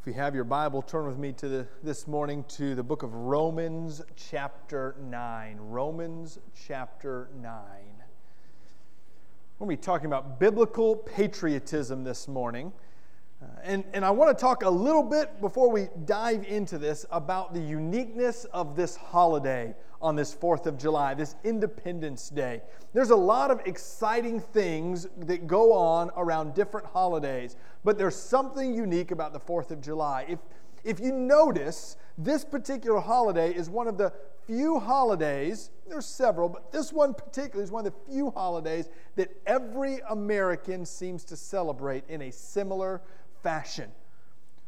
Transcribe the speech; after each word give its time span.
If 0.00 0.06
you 0.06 0.12
have 0.12 0.32
your 0.32 0.44
Bible, 0.44 0.80
turn 0.80 1.08
with 1.08 1.18
me 1.18 1.32
to 1.32 1.48
the, 1.48 1.66
this 1.82 2.06
morning 2.06 2.44
to 2.50 2.76
the 2.76 2.84
book 2.84 3.02
of 3.02 3.12
Romans, 3.12 4.00
chapter 4.14 4.94
9. 5.00 5.58
Romans, 5.60 6.38
chapter 6.66 7.28
9. 7.42 7.52
We're 9.58 9.66
going 9.66 9.76
to 9.76 9.80
be 9.80 9.84
talking 9.84 10.06
about 10.06 10.38
biblical 10.38 10.94
patriotism 10.94 12.04
this 12.04 12.28
morning. 12.28 12.72
Uh, 13.40 13.46
and, 13.62 13.84
and 13.92 14.04
I 14.04 14.10
want 14.10 14.36
to 14.36 14.40
talk 14.40 14.64
a 14.64 14.70
little 14.70 15.02
bit 15.02 15.40
before 15.40 15.70
we 15.70 15.88
dive 16.04 16.44
into 16.44 16.76
this 16.76 17.06
about 17.12 17.54
the 17.54 17.60
uniqueness 17.60 18.44
of 18.46 18.74
this 18.74 18.96
holiday 18.96 19.76
on 20.02 20.16
this 20.16 20.34
4th 20.34 20.66
of 20.66 20.76
July, 20.76 21.14
this 21.14 21.36
Independence 21.44 22.30
Day. 22.30 22.62
There's 22.94 23.10
a 23.10 23.16
lot 23.16 23.52
of 23.52 23.60
exciting 23.64 24.40
things 24.40 25.06
that 25.18 25.46
go 25.46 25.72
on 25.72 26.10
around 26.16 26.54
different 26.54 26.86
holidays, 26.86 27.54
but 27.84 27.96
there's 27.96 28.16
something 28.16 28.74
unique 28.74 29.12
about 29.12 29.32
the 29.32 29.40
4th 29.40 29.70
of 29.70 29.80
July. 29.80 30.26
If, 30.28 30.40
if 30.82 30.98
you 30.98 31.12
notice, 31.12 31.96
this 32.16 32.44
particular 32.44 32.98
holiday 32.98 33.54
is 33.54 33.70
one 33.70 33.86
of 33.86 33.98
the 33.98 34.12
few 34.48 34.80
holidays, 34.80 35.70
there's 35.86 36.06
several, 36.06 36.48
but 36.48 36.72
this 36.72 36.92
one 36.92 37.12
particularly 37.12 37.64
is 37.64 37.70
one 37.70 37.86
of 37.86 37.92
the 37.92 38.12
few 38.12 38.30
holidays 38.30 38.88
that 39.16 39.30
every 39.46 40.00
American 40.08 40.86
seems 40.86 41.22
to 41.24 41.36
celebrate 41.36 42.02
in 42.08 42.22
a 42.22 42.32
similar 42.32 43.02
fashion. 43.42 43.90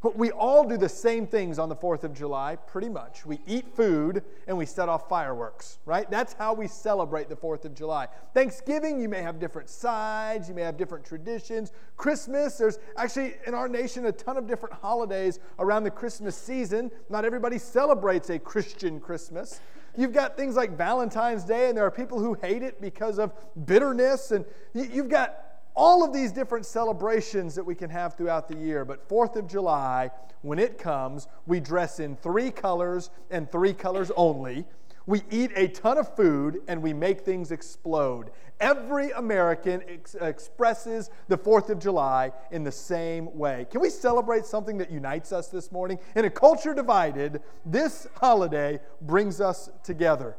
But 0.02 0.16
we 0.16 0.30
all 0.30 0.66
do 0.66 0.78
the 0.78 0.88
same 0.88 1.27
things 1.27 1.59
on 1.59 1.69
the 1.69 1.77
4th 1.77 2.05
of 2.05 2.15
July, 2.15 2.56
pretty 2.56 2.88
much. 2.88 3.27
We 3.27 3.38
eat 3.47 3.69
food 3.77 4.23
and 4.47 4.56
we 4.56 4.65
set 4.65 4.88
off 4.88 5.11
fireworks, 5.11 5.78
right? 5.84 6.11
That's 6.11 6.33
how 6.33 6.55
we 6.55 6.69
celebrate 6.69 7.28
the 7.28 7.37
4th 7.37 7.66
of 7.66 7.75
July. 7.75 8.09
Thanksgiving, 8.33 8.98
you 8.98 9.11
may 9.11 9.20
have 9.20 9.38
different 9.38 9.69
sides, 9.69 10.48
you 10.48 10.55
may 10.55 10.62
have 10.62 10.78
different 10.78 11.05
traditions. 11.05 11.73
Christmas, 11.98 12.56
there's 12.56 12.78
actually 12.97 13.34
in 13.47 13.52
our 13.52 13.69
nation 13.69 14.06
a 14.06 14.12
ton 14.12 14.38
of 14.38 14.47
different 14.47 14.75
holidays 14.75 15.39
around 15.59 15.84
the 15.84 15.91
Christmas 15.91 16.34
season. 16.34 16.91
Not 17.11 17.27
everybody 17.27 17.58
celebrates 17.58 18.30
a 18.30 18.39
Christian 18.39 19.00
Christmas. 19.00 19.61
You've 19.98 20.14
got 20.14 20.34
things 20.34 20.56
like 20.56 20.78
Valentine's 20.78 21.45
Day, 21.45 21.69
and 21.69 21.77
there 21.77 21.84
are 21.84 21.91
people 21.91 22.19
who 22.19 22.33
hate 22.34 22.62
it 22.62 22.80
because 22.80 23.19
of 23.19 23.34
bitterness, 23.67 24.30
and 24.30 24.47
you've 24.73 25.11
got 25.11 25.50
all 25.81 26.05
of 26.05 26.12
these 26.12 26.31
different 26.31 26.67
celebrations 26.67 27.55
that 27.55 27.64
we 27.64 27.75
can 27.75 27.89
have 27.89 28.14
throughout 28.14 28.48
the 28.48 28.55
year. 28.55 28.84
But 28.84 29.09
4th 29.09 29.36
of 29.36 29.48
July, 29.48 30.11
when 30.42 30.59
it 30.59 30.77
comes, 30.77 31.27
we 31.47 31.59
dress 31.59 32.00
in 32.00 32.17
three 32.17 32.50
colors 32.50 33.09
and 33.31 33.50
three 33.50 33.73
colors 33.73 34.12
only. 34.14 34.67
We 35.06 35.23
eat 35.31 35.53
a 35.56 35.69
ton 35.69 35.97
of 35.97 36.14
food 36.14 36.61
and 36.69 36.83
we 36.83 36.92
make 36.92 37.23
things 37.23 37.51
explode. 37.51 38.31
Every 38.61 39.11
American 39.12 39.83
ex- 39.89 40.14
expresses 40.17 41.08
the 41.28 41.39
4th 41.39 41.70
of 41.70 41.78
July 41.78 42.33
in 42.51 42.62
the 42.62 42.70
same 42.70 43.34
way. 43.34 43.67
Can 43.70 43.81
we 43.81 43.89
celebrate 43.89 44.45
something 44.45 44.77
that 44.77 44.91
unites 44.91 45.33
us 45.33 45.48
this 45.48 45.73
morning? 45.73 45.98
In 46.14 46.27
a 46.27 46.31
culture 46.31 46.75
divided, 46.75 47.41
this 47.64 48.06
holiday 48.17 48.81
brings 49.01 49.41
us 49.41 49.70
together. 49.83 50.36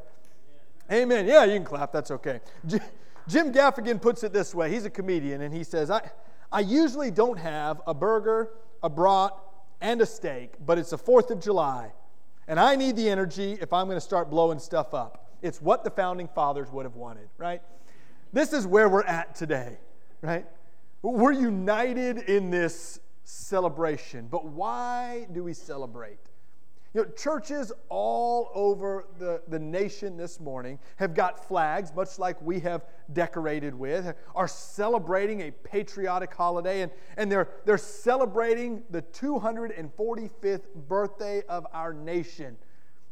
Amen. 0.91 1.25
Yeah, 1.25 1.45
you 1.45 1.55
can 1.55 1.65
clap. 1.65 1.91
That's 1.91 2.11
okay. 2.11 2.41
Jim 3.31 3.53
Gaffigan 3.53 4.01
puts 4.01 4.23
it 4.23 4.33
this 4.33 4.53
way 4.53 4.69
he's 4.69 4.83
a 4.83 4.89
comedian, 4.89 5.41
and 5.41 5.53
he 5.53 5.63
says, 5.63 5.89
I, 5.89 6.11
I 6.51 6.59
usually 6.59 7.11
don't 7.11 7.39
have 7.39 7.81
a 7.87 7.93
burger, 7.93 8.49
a 8.83 8.89
brat, 8.89 9.31
and 9.79 10.01
a 10.01 10.05
steak, 10.05 10.55
but 10.65 10.77
it's 10.77 10.89
the 10.89 10.97
4th 10.97 11.31
of 11.31 11.39
July, 11.39 11.93
and 12.49 12.59
I 12.59 12.75
need 12.75 12.97
the 12.97 13.09
energy 13.09 13.57
if 13.61 13.71
I'm 13.71 13.87
going 13.87 13.95
to 13.95 14.01
start 14.01 14.29
blowing 14.29 14.59
stuff 14.59 14.93
up. 14.93 15.29
It's 15.41 15.61
what 15.61 15.85
the 15.85 15.89
founding 15.89 16.27
fathers 16.27 16.69
would 16.71 16.83
have 16.83 16.95
wanted, 16.95 17.29
right? 17.37 17.61
This 18.33 18.51
is 18.51 18.67
where 18.67 18.89
we're 18.89 19.03
at 19.03 19.33
today, 19.33 19.77
right? 20.21 20.45
We're 21.01 21.31
united 21.31 22.17
in 22.17 22.49
this 22.49 22.99
celebration, 23.23 24.27
but 24.29 24.45
why 24.45 25.25
do 25.31 25.41
we 25.45 25.53
celebrate? 25.53 26.19
You 26.93 27.03
know, 27.03 27.09
churches 27.11 27.71
all 27.87 28.51
over 28.53 29.05
the, 29.17 29.41
the 29.47 29.59
nation 29.59 30.17
this 30.17 30.41
morning 30.41 30.77
have 30.97 31.13
got 31.13 31.47
flags, 31.47 31.93
much 31.95 32.19
like 32.19 32.41
we 32.41 32.59
have 32.61 32.85
decorated 33.13 33.73
with, 33.73 34.13
are 34.35 34.47
celebrating 34.47 35.41
a 35.41 35.51
patriotic 35.51 36.33
holiday, 36.33 36.81
and, 36.81 36.91
and 37.15 37.31
they're, 37.31 37.47
they're 37.63 37.77
celebrating 37.77 38.83
the 38.89 39.01
245th 39.03 40.65
birthday 40.89 41.43
of 41.47 41.65
our 41.71 41.93
nation. 41.93 42.57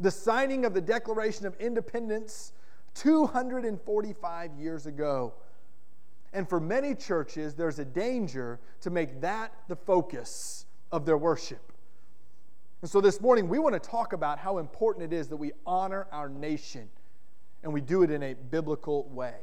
The 0.01 0.11
signing 0.11 0.65
of 0.65 0.73
the 0.73 0.81
Declaration 0.81 1.45
of 1.45 1.55
Independence 1.55 2.51
245 2.95 4.55
years 4.55 4.87
ago. 4.87 5.33
And 6.33 6.47
for 6.47 6.59
many 6.59 6.95
churches, 6.95 7.55
there's 7.55 7.79
a 7.79 7.85
danger 7.85 8.59
to 8.81 8.89
make 8.89 9.21
that 9.21 9.53
the 9.69 9.75
focus 9.77 10.65
of 10.91 11.05
their 11.05 11.17
worship. 11.17 11.68
And 12.81 12.89
so 12.89 13.01
this 13.01 13.19
morning, 13.19 13.49
we 13.49 13.59
want 13.59 13.73
to 13.73 13.89
talk 13.89 14.13
about 14.13 14.39
how 14.39 14.57
important 14.57 15.11
it 15.11 15.15
is 15.15 15.27
that 15.27 15.37
we 15.37 15.51
honor 15.65 16.07
our 16.11 16.29
nation 16.29 16.87
and 17.61 17.73
we 17.73 17.81
do 17.81 18.03
it 18.03 18.11
in 18.11 18.23
a 18.23 18.33
biblical 18.33 19.03
way. 19.09 19.35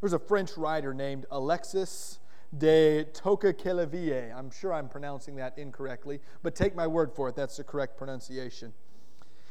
There's 0.00 0.12
a 0.12 0.18
French 0.18 0.56
writer 0.56 0.94
named 0.94 1.26
Alexis 1.32 2.20
de 2.56 3.04
Tocqueville. 3.12 4.32
I'm 4.36 4.50
sure 4.50 4.72
I'm 4.72 4.88
pronouncing 4.88 5.34
that 5.36 5.58
incorrectly, 5.58 6.20
but 6.44 6.54
take 6.54 6.76
my 6.76 6.86
word 6.86 7.12
for 7.12 7.28
it, 7.28 7.34
that's 7.34 7.56
the 7.56 7.64
correct 7.64 7.96
pronunciation. 7.96 8.72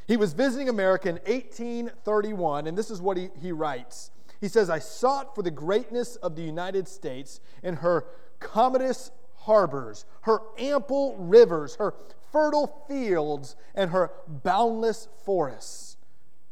He 0.07 0.16
was 0.16 0.31
visiting 0.31 0.69
America 0.69 1.09
in 1.09 1.16
1831, 1.25 2.67
and 2.67 2.77
this 2.77 2.89
is 2.89 3.01
what 3.01 3.17
he, 3.17 3.29
he 3.41 3.51
writes. 3.51 4.11
He 4.39 4.47
says, 4.47 4.69
I 4.69 4.79
sought 4.79 5.35
for 5.35 5.41
the 5.41 5.51
greatness 5.51 6.16
of 6.17 6.35
the 6.35 6.43
United 6.43 6.87
States 6.87 7.41
in 7.63 7.77
her 7.77 8.05
commodious 8.39 9.11
harbors, 9.39 10.05
her 10.22 10.39
ample 10.57 11.17
rivers, 11.17 11.75
her 11.75 11.93
fertile 12.35 12.84
fields 12.90 13.56
and 13.75 13.91
her 13.91 14.12
boundless 14.28 15.07
forests. 15.23 15.96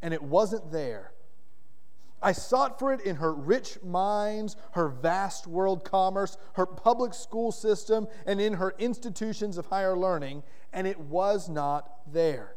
And 0.01 0.13
it 0.13 0.23
wasn't 0.23 0.71
there. 0.71 1.11
I 2.21 2.31
sought 2.31 2.79
for 2.79 2.93
it 2.93 3.01
in 3.01 3.17
her 3.17 3.33
rich 3.33 3.77
mines, 3.83 4.55
her 4.71 4.87
vast 4.87 5.45
world 5.45 5.83
commerce, 5.83 6.37
her 6.53 6.65
public 6.65 7.13
school 7.13 7.51
system, 7.51 8.07
and 8.25 8.39
in 8.39 8.53
her 8.53 8.73
institutions 8.79 9.57
of 9.57 9.65
higher 9.65 9.97
learning, 9.97 10.43
and 10.71 10.87
it 10.87 11.01
was 11.01 11.49
not 11.49 11.91
there. 12.13 12.55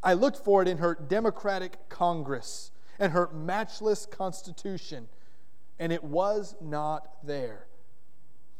I 0.00 0.12
looked 0.12 0.44
for 0.44 0.62
it 0.62 0.68
in 0.68 0.78
her 0.78 0.94
democratic 0.94 1.88
Congress 1.88 2.70
and 3.00 3.14
her 3.14 3.28
matchless 3.32 4.06
Constitution, 4.06 5.08
and 5.80 5.92
it 5.92 6.04
was 6.04 6.54
not 6.60 7.08
there. 7.24 7.66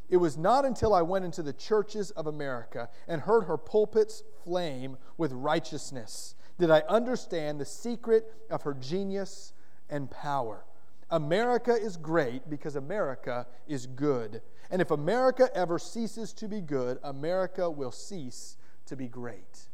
It 0.08 0.18
was 0.18 0.36
not 0.36 0.64
until 0.64 0.94
I 0.94 1.02
went 1.02 1.24
into 1.24 1.42
the 1.42 1.52
churches 1.52 2.10
of 2.12 2.26
America 2.26 2.88
and 3.08 3.20
heard 3.20 3.44
her 3.44 3.56
pulpits 3.56 4.22
flame 4.44 4.96
with 5.16 5.32
righteousness 5.32 6.36
did 6.58 6.70
I 6.70 6.80
understand 6.88 7.60
the 7.60 7.64
secret 7.64 8.32
of 8.50 8.62
her 8.62 8.74
genius 8.74 9.52
and 9.90 10.10
power. 10.10 10.64
America 11.10 11.72
is 11.72 11.96
great 11.96 12.48
because 12.48 12.76
America 12.76 13.46
is 13.68 13.86
good. 13.86 14.42
And 14.70 14.82
if 14.82 14.90
America 14.90 15.48
ever 15.54 15.78
ceases 15.78 16.32
to 16.34 16.48
be 16.48 16.60
good, 16.60 16.98
America 17.04 17.70
will 17.70 17.92
cease 17.92 18.56
to 18.86 18.96
be 18.96 19.06
great. 19.06 19.68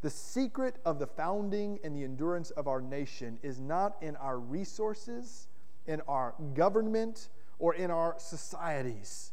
The 0.00 0.10
secret 0.10 0.76
of 0.84 0.98
the 0.98 1.06
founding 1.06 1.78
and 1.84 1.94
the 1.94 2.04
endurance 2.04 2.50
of 2.52 2.66
our 2.66 2.80
nation 2.80 3.38
is 3.42 3.60
not 3.60 3.96
in 4.02 4.16
our 4.16 4.38
resources, 4.38 5.46
in 5.86 6.00
our 6.08 6.34
government, 6.54 7.28
or 7.64 7.74
in 7.74 7.90
our 7.90 8.14
societies. 8.18 9.32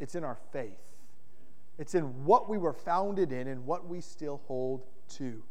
It's 0.00 0.16
in 0.16 0.24
our 0.24 0.36
faith. 0.52 0.82
It's 1.78 1.94
in 1.94 2.24
what 2.24 2.48
we 2.48 2.58
were 2.58 2.72
founded 2.72 3.30
in 3.30 3.46
and 3.46 3.66
what 3.66 3.86
we 3.86 4.00
still 4.00 4.40
hold 4.48 4.84
to. 5.10 5.44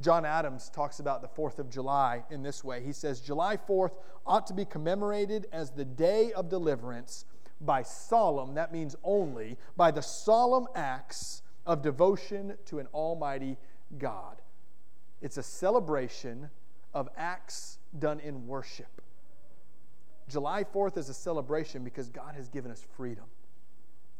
John 0.00 0.24
Adams 0.24 0.70
talks 0.70 1.00
about 1.00 1.20
the 1.20 1.28
4th 1.28 1.58
of 1.58 1.68
July 1.68 2.24
in 2.30 2.42
this 2.42 2.64
way. 2.64 2.82
He 2.82 2.94
says, 2.94 3.20
July 3.20 3.58
4th 3.58 3.92
ought 4.26 4.46
to 4.46 4.54
be 4.54 4.64
commemorated 4.64 5.46
as 5.52 5.72
the 5.72 5.84
day 5.84 6.32
of 6.32 6.48
deliverance 6.48 7.26
by 7.60 7.82
solemn, 7.82 8.54
that 8.54 8.72
means 8.72 8.96
only, 9.04 9.58
by 9.76 9.90
the 9.90 10.00
solemn 10.00 10.66
acts 10.74 11.42
of 11.66 11.82
devotion 11.82 12.56
to 12.64 12.78
an 12.78 12.86
almighty 12.94 13.58
God. 13.98 14.40
It's 15.20 15.36
a 15.36 15.42
celebration 15.42 16.48
of 16.94 17.10
acts 17.14 17.76
done 17.98 18.20
in 18.20 18.46
worship. 18.46 19.02
July 20.28 20.64
4th 20.64 20.96
is 20.96 21.08
a 21.08 21.14
celebration 21.14 21.84
because 21.84 22.08
God 22.08 22.34
has 22.34 22.48
given 22.48 22.70
us 22.70 22.84
freedom. 22.96 23.24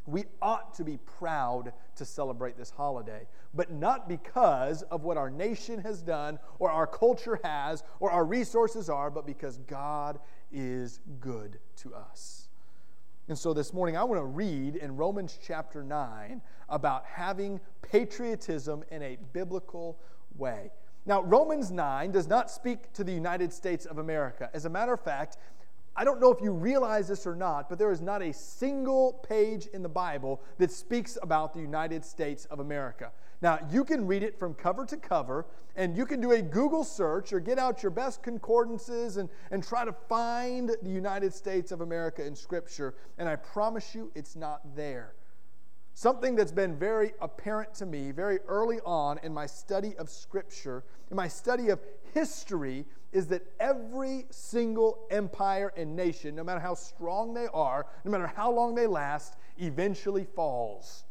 We 0.06 0.24
ought 0.42 0.74
to 0.74 0.84
be 0.84 0.98
proud 0.98 1.72
to 1.96 2.04
celebrate 2.04 2.58
this 2.58 2.70
holiday, 2.70 3.26
but 3.54 3.72
not 3.72 4.06
because 4.06 4.82
of 4.82 5.02
what 5.02 5.16
our 5.16 5.30
nation 5.30 5.80
has 5.80 6.02
done 6.02 6.38
or 6.58 6.70
our 6.70 6.86
culture 6.86 7.40
has 7.42 7.82
or 8.00 8.10
our 8.10 8.24
resources 8.24 8.90
are, 8.90 9.10
but 9.10 9.26
because 9.26 9.56
God 9.58 10.18
is 10.52 11.00
good 11.20 11.58
to 11.76 11.94
us. 11.94 12.48
And 13.28 13.38
so 13.38 13.54
this 13.54 13.72
morning, 13.72 13.96
I 13.96 14.04
want 14.04 14.20
to 14.20 14.26
read 14.26 14.76
in 14.76 14.96
Romans 14.96 15.38
chapter 15.42 15.82
9 15.82 16.42
about 16.68 17.06
having 17.06 17.58
patriotism 17.80 18.84
in 18.90 19.02
a 19.02 19.16
biblical 19.32 19.98
way. 20.36 20.70
Now, 21.06 21.22
Romans 21.22 21.70
9 21.70 22.12
does 22.12 22.26
not 22.26 22.50
speak 22.50 22.92
to 22.94 23.04
the 23.04 23.12
United 23.12 23.52
States 23.52 23.84
of 23.86 23.98
America. 23.98 24.50
As 24.54 24.64
a 24.64 24.70
matter 24.70 24.92
of 24.92 25.00
fact, 25.00 25.36
I 25.96 26.04
don't 26.04 26.20
know 26.20 26.32
if 26.32 26.40
you 26.40 26.50
realize 26.50 27.06
this 27.08 27.26
or 27.26 27.36
not, 27.36 27.68
but 27.68 27.78
there 27.78 27.92
is 27.92 28.00
not 28.00 28.20
a 28.20 28.32
single 28.32 29.12
page 29.28 29.68
in 29.68 29.82
the 29.82 29.88
Bible 29.88 30.42
that 30.58 30.72
speaks 30.72 31.16
about 31.22 31.54
the 31.54 31.60
United 31.60 32.04
States 32.04 32.46
of 32.46 32.58
America. 32.58 33.12
Now, 33.40 33.60
you 33.70 33.84
can 33.84 34.06
read 34.06 34.22
it 34.22 34.38
from 34.38 34.54
cover 34.54 34.84
to 34.86 34.96
cover, 34.96 35.46
and 35.76 35.96
you 35.96 36.04
can 36.06 36.20
do 36.20 36.32
a 36.32 36.42
Google 36.42 36.82
search 36.82 37.32
or 37.32 37.38
get 37.38 37.58
out 37.58 37.82
your 37.82 37.90
best 37.90 38.22
concordances 38.22 39.18
and, 39.18 39.28
and 39.50 39.62
try 39.62 39.84
to 39.84 39.92
find 39.92 40.70
the 40.82 40.90
United 40.90 41.32
States 41.32 41.70
of 41.70 41.80
America 41.80 42.24
in 42.26 42.34
Scripture, 42.34 42.94
and 43.18 43.28
I 43.28 43.36
promise 43.36 43.94
you 43.94 44.10
it's 44.14 44.34
not 44.34 44.74
there. 44.74 45.14
Something 45.94 46.34
that's 46.34 46.52
been 46.52 46.76
very 46.76 47.12
apparent 47.20 47.72
to 47.74 47.86
me 47.86 48.10
very 48.10 48.40
early 48.48 48.80
on 48.84 49.18
in 49.22 49.32
my 49.32 49.46
study 49.46 49.94
of 49.96 50.10
Scripture, 50.10 50.82
in 51.10 51.16
my 51.16 51.28
study 51.28 51.68
of 51.68 51.78
history, 52.12 52.84
is 53.12 53.28
that 53.28 53.42
every 53.60 54.26
single 54.30 55.06
empire 55.08 55.72
and 55.76 55.94
nation, 55.94 56.34
no 56.34 56.42
matter 56.42 56.58
how 56.58 56.74
strong 56.74 57.32
they 57.32 57.46
are, 57.54 57.86
no 58.04 58.10
matter 58.10 58.26
how 58.26 58.50
long 58.50 58.74
they 58.74 58.88
last, 58.88 59.36
eventually 59.58 60.24
falls. 60.24 61.04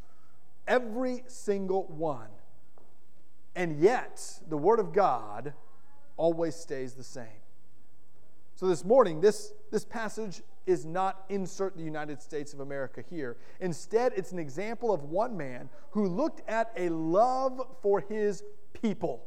Every 0.68 1.24
single 1.28 1.86
one. 1.86 2.30
And 3.56 3.80
yet, 3.80 4.42
the 4.50 4.58
Word 4.58 4.80
of 4.80 4.92
God 4.92 5.54
always 6.18 6.56
stays 6.56 6.94
the 6.94 7.04
same. 7.04 7.42
So 8.56 8.68
this 8.68 8.84
morning, 8.84 9.22
this, 9.22 9.54
this 9.72 9.86
passage 9.86 10.42
is 10.66 10.86
not 10.86 11.26
insert 11.30 11.76
the 11.76 11.84
United 11.84 12.22
States 12.22 12.54
of 12.54 12.60
America 12.60 13.04
here. 13.10 13.38
Instead, 13.60 14.14
it's 14.16 14.32
an 14.32 14.40
example 14.40 14.94
of 14.94 15.04
one 15.04 15.36
man 15.36 15.70
who 15.92 16.08
looked 16.08 16.48
at 16.50 16.72
a 16.78 16.90
love 16.90 17.62
for 17.82 18.00
his 18.00 18.44
people, 18.74 19.26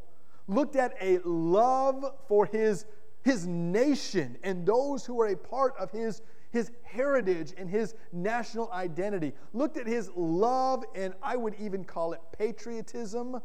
looked 0.49 0.77
at 0.77 0.95
a 1.01 1.19
love 1.25 2.05
for 2.29 2.47
his, 2.47 2.87
his 3.23 3.47
nation 3.47 4.37
and 4.43 4.65
those 4.67 5.05
who 5.05 5.15
were 5.15 5.29
a 5.29 5.37
part 5.37 5.75
of 5.79 5.91
his, 5.91 6.23
his 6.51 6.71
heritage 6.85 7.53
and 7.57 7.69
his 7.69 7.95
national 8.13 8.71
identity, 8.73 9.33
looked 9.53 9.77
at 9.77 9.87
his 9.87 10.11
love, 10.17 10.85
and 10.95 11.15
I 11.23 11.37
would 11.37 11.55
even 11.59 11.85
call 11.85 12.13
it 12.13 12.21
patriotism 12.37 13.41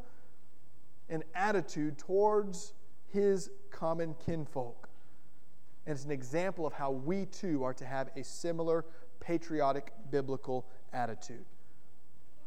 and 1.09 1.23
attitude 1.35 1.97
towards 1.97 2.73
his 3.09 3.49
common 3.69 4.15
kinfolk. 4.25 4.87
And 5.85 5.95
it's 5.95 6.05
an 6.05 6.11
example 6.11 6.65
of 6.65 6.73
how 6.73 6.91
we 6.91 7.25
too 7.25 7.63
are 7.63 7.73
to 7.73 7.85
have 7.85 8.09
a 8.15 8.23
similar 8.23 8.85
patriotic 9.19 9.93
biblical 10.09 10.65
attitude. 10.93 11.45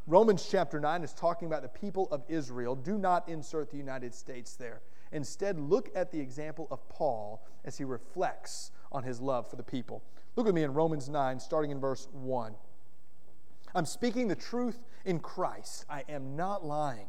Romans 0.07 0.47
chapter 0.51 0.79
9 0.79 1.03
is 1.03 1.15
talking 1.15 1.47
about 1.47 1.63
the 1.63 1.69
people 1.69 2.09
of 2.11 2.23
Israel. 2.29 2.75
Do 2.75 2.99
not 2.99 3.29
insert 3.29 3.71
the 3.71 3.79
United 3.79 4.15
States 4.15 4.55
there. 4.55 4.83
Instead, 5.13 5.59
look 5.59 5.91
at 5.95 6.13
the 6.13 6.21
example 6.21 6.69
of 6.71 6.87
Paul 6.89 7.43
as 7.65 7.79
he 7.79 7.85
reflects 7.85 8.71
on 8.93 9.03
his 9.03 9.21
love 9.21 9.49
for 9.49 9.57
the 9.57 9.63
people. 9.63 10.03
Look 10.37 10.47
with 10.47 10.55
me 10.55 10.65
in 10.65 10.75
Romans 10.75 11.09
9, 11.09 11.41
starting 11.41 11.71
in 11.71 11.81
verse 11.81 12.09
1. 12.13 12.55
I'm 13.75 13.87
speaking 13.87 14.29
the 14.29 14.35
truth 14.35 14.85
in 15.05 15.21
Christ. 15.21 15.85
I 15.89 16.05
am 16.09 16.37
not 16.37 16.65
lying. 16.65 17.09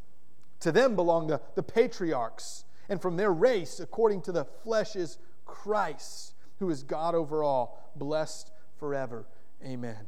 To 0.61 0.71
them 0.71 0.95
belong 0.95 1.27
the, 1.27 1.41
the 1.55 1.63
patriarchs, 1.63 2.65
and 2.87 3.01
from 3.01 3.17
their 3.17 3.31
race, 3.31 3.79
according 3.79 4.21
to 4.23 4.31
the 4.31 4.45
flesh, 4.63 4.95
is 4.95 5.17
Christ, 5.45 6.33
who 6.59 6.69
is 6.69 6.83
God 6.83 7.15
over 7.15 7.43
all, 7.43 7.91
blessed 7.95 8.51
forever. 8.77 9.25
Amen. 9.63 10.07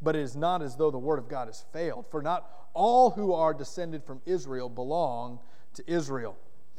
But 0.00 0.16
it 0.16 0.22
is 0.22 0.36
not 0.36 0.62
as 0.62 0.76
though 0.76 0.90
the 0.90 0.98
word 0.98 1.18
of 1.18 1.28
God 1.28 1.48
has 1.48 1.64
failed, 1.72 2.06
for 2.10 2.22
not 2.22 2.50
all 2.74 3.10
who 3.10 3.32
are 3.32 3.54
descended 3.54 4.04
from 4.04 4.20
Israel 4.26 4.68
belong 4.68 5.40
to 5.74 5.84
Israel. 5.86 6.36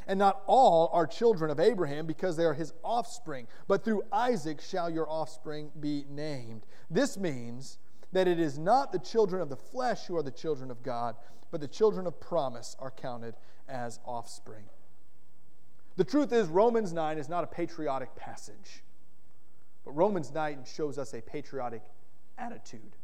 And 0.08 0.18
not 0.18 0.42
all 0.48 0.90
are 0.92 1.06
children 1.06 1.52
of 1.52 1.60
Abraham 1.60 2.08
because 2.08 2.36
they 2.36 2.46
are 2.46 2.54
his 2.54 2.74
offspring, 2.84 3.48
but 3.68 3.84
through 3.84 4.04
Isaac 4.12 4.60
shall 4.60 4.90
your 4.90 5.10
offspring 5.10 5.72
be 5.80 6.06
named. 6.10 6.66
This 6.90 7.18
means 7.18 7.78
that 8.12 8.28
it 8.28 8.40
is 8.40 8.58
not 8.58 8.92
the 8.92 9.00
children 9.00 9.42
of 9.42 9.50
the 9.50 9.56
flesh 9.56 10.06
who 10.06 10.18
are 10.18 10.24
the 10.24 10.32
children 10.32 10.72
of 10.72 10.84
God, 10.84 11.16
but 11.52 11.62
the 11.62 11.68
children 11.68 12.08
of 12.08 12.20
promise 12.20 12.76
are 12.80 12.92
counted 12.92 13.36
as 13.68 14.00
offspring. 14.06 14.66
The 15.96 16.04
truth 16.04 16.32
is, 16.32 16.48
Romans 16.48 16.94
9 16.94 17.18
is 17.18 17.30
not 17.30 17.44
a 17.44 17.48
patriotic 17.48 18.16
passage, 18.16 18.84
but 19.84 19.92
Romans 19.92 20.32
9 20.34 20.64
shows 20.66 20.98
us 20.98 21.14
a 21.14 21.22
patriotic 21.22 21.82
attitude. 22.38 22.96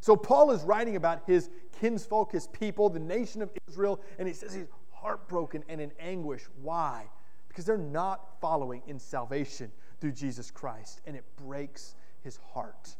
So, 0.00 0.14
Paul 0.14 0.50
is 0.50 0.62
writing 0.62 0.96
about 0.96 1.22
his 1.26 1.48
kinsfolk, 1.80 2.32
his 2.32 2.48
people, 2.48 2.88
the 2.88 2.98
nation 3.00 3.42
of 3.42 3.50
Israel, 3.68 4.00
and 4.18 4.28
he 4.28 4.34
says 4.34 4.54
he's 4.54 4.66
heartbroken 4.90 5.64
and 5.68 5.80
in 5.80 5.90
anguish. 5.98 6.44
Why? 6.62 7.06
Because 7.48 7.64
they're 7.64 7.78
not 7.78 8.40
following 8.40 8.82
in 8.86 8.98
salvation 8.98 9.72
through 10.00 10.12
Jesus 10.12 10.50
Christ, 10.50 11.00
and 11.06 11.16
it 11.16 11.24
breaks 11.36 11.94
his 12.22 12.38
heart. 12.52 12.96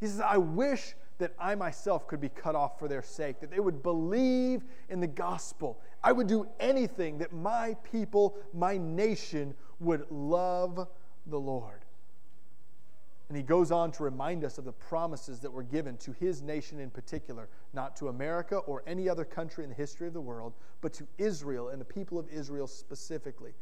He 0.00 0.06
says, 0.06 0.20
I 0.20 0.36
wish 0.36 0.94
that 1.18 1.34
I 1.38 1.54
myself 1.54 2.06
could 2.06 2.20
be 2.20 2.28
cut 2.28 2.54
off 2.54 2.78
for 2.78 2.88
their 2.88 3.02
sake, 3.02 3.40
that 3.40 3.50
they 3.50 3.60
would 3.60 3.82
believe 3.82 4.62
in 4.88 5.00
the 5.00 5.06
gospel. 5.06 5.80
I 6.02 6.12
would 6.12 6.28
do 6.28 6.46
anything 6.60 7.18
that 7.18 7.32
my 7.32 7.76
people, 7.90 8.36
my 8.54 8.78
nation, 8.78 9.54
would 9.80 10.06
love 10.10 10.86
the 11.26 11.40
Lord. 11.40 11.84
And 13.28 13.36
he 13.36 13.42
goes 13.42 13.70
on 13.70 13.92
to 13.92 14.04
remind 14.04 14.42
us 14.44 14.56
of 14.56 14.64
the 14.64 14.72
promises 14.72 15.40
that 15.40 15.52
were 15.52 15.62
given 15.62 15.98
to 15.98 16.12
his 16.12 16.40
nation 16.40 16.78
in 16.80 16.88
particular, 16.88 17.48
not 17.74 17.94
to 17.96 18.08
America 18.08 18.56
or 18.58 18.82
any 18.86 19.08
other 19.08 19.24
country 19.24 19.64
in 19.64 19.70
the 19.70 19.76
history 19.76 20.06
of 20.06 20.14
the 20.14 20.20
world, 20.20 20.54
but 20.80 20.94
to 20.94 21.06
Israel 21.18 21.68
and 21.68 21.80
the 21.80 21.84
people 21.84 22.18
of 22.18 22.26
Israel 22.30 22.66
specifically 22.66 23.52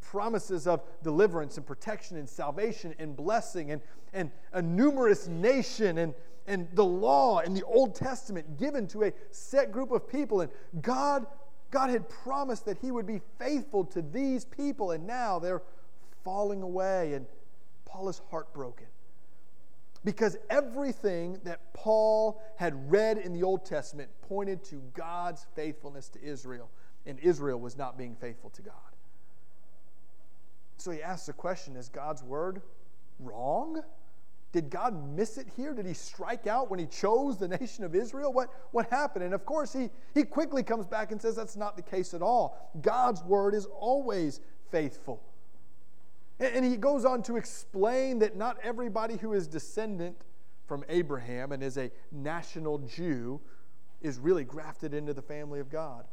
promises 0.00 0.66
of 0.66 0.82
deliverance 1.02 1.56
and 1.56 1.66
protection 1.66 2.16
and 2.16 2.28
salvation 2.28 2.94
and 2.98 3.16
blessing 3.16 3.72
and, 3.72 3.82
and 4.12 4.30
a 4.52 4.62
numerous 4.62 5.26
nation 5.26 5.98
and, 5.98 6.14
and 6.46 6.68
the 6.74 6.84
law 6.84 7.40
in 7.40 7.54
the 7.54 7.64
Old 7.64 7.94
Testament 7.94 8.58
given 8.58 8.86
to 8.88 9.04
a 9.04 9.12
set 9.30 9.72
group 9.72 9.90
of 9.90 10.08
people. 10.08 10.42
And 10.42 10.50
God, 10.80 11.26
God 11.70 11.90
had 11.90 12.08
promised 12.08 12.66
that 12.66 12.78
He 12.78 12.90
would 12.90 13.06
be 13.06 13.20
faithful 13.38 13.84
to 13.86 14.02
these 14.02 14.44
people, 14.44 14.92
and 14.92 15.06
now 15.06 15.38
they're 15.38 15.62
falling 16.22 16.62
away. 16.62 17.14
And 17.14 17.26
Paul 17.84 18.08
is 18.08 18.20
heartbroken. 18.30 18.86
Because 20.04 20.36
everything 20.50 21.40
that 21.44 21.72
Paul 21.72 22.42
had 22.56 22.90
read 22.90 23.16
in 23.16 23.32
the 23.32 23.42
Old 23.42 23.64
Testament 23.64 24.10
pointed 24.28 24.62
to 24.64 24.82
God's 24.92 25.46
faithfulness 25.56 26.10
to 26.10 26.22
Israel, 26.22 26.70
and 27.06 27.18
Israel 27.20 27.58
was 27.58 27.76
not 27.76 27.96
being 27.96 28.14
faithful 28.14 28.50
to 28.50 28.62
God. 28.62 28.93
So 30.76 30.90
he 30.90 31.02
asks 31.02 31.26
the 31.26 31.32
question 31.32 31.76
Is 31.76 31.88
God's 31.88 32.22
word 32.22 32.62
wrong? 33.18 33.82
Did 34.52 34.70
God 34.70 35.16
miss 35.16 35.36
it 35.36 35.48
here? 35.56 35.74
Did 35.74 35.84
he 35.84 35.94
strike 35.94 36.46
out 36.46 36.70
when 36.70 36.78
he 36.78 36.86
chose 36.86 37.38
the 37.38 37.48
nation 37.60 37.82
of 37.82 37.94
Israel? 37.94 38.32
What, 38.32 38.50
what 38.70 38.88
happened? 38.88 39.24
And 39.24 39.34
of 39.34 39.44
course, 39.44 39.72
he, 39.72 39.90
he 40.14 40.22
quickly 40.22 40.62
comes 40.62 40.86
back 40.86 41.10
and 41.10 41.20
says 41.20 41.34
that's 41.34 41.56
not 41.56 41.74
the 41.76 41.82
case 41.82 42.14
at 42.14 42.22
all. 42.22 42.70
God's 42.80 43.22
word 43.24 43.54
is 43.54 43.66
always 43.66 44.40
faithful. 44.70 45.20
And, 46.38 46.54
and 46.54 46.64
he 46.64 46.76
goes 46.76 47.04
on 47.04 47.22
to 47.24 47.36
explain 47.36 48.20
that 48.20 48.36
not 48.36 48.58
everybody 48.62 49.16
who 49.16 49.32
is 49.32 49.48
descendant 49.48 50.16
from 50.66 50.84
Abraham 50.88 51.50
and 51.50 51.62
is 51.62 51.76
a 51.76 51.90
national 52.12 52.78
Jew 52.78 53.40
is 54.02 54.18
really 54.18 54.44
grafted 54.44 54.94
into 54.94 55.12
the 55.12 55.22
family 55.22 55.58
of 55.58 55.68
God. 55.68 56.04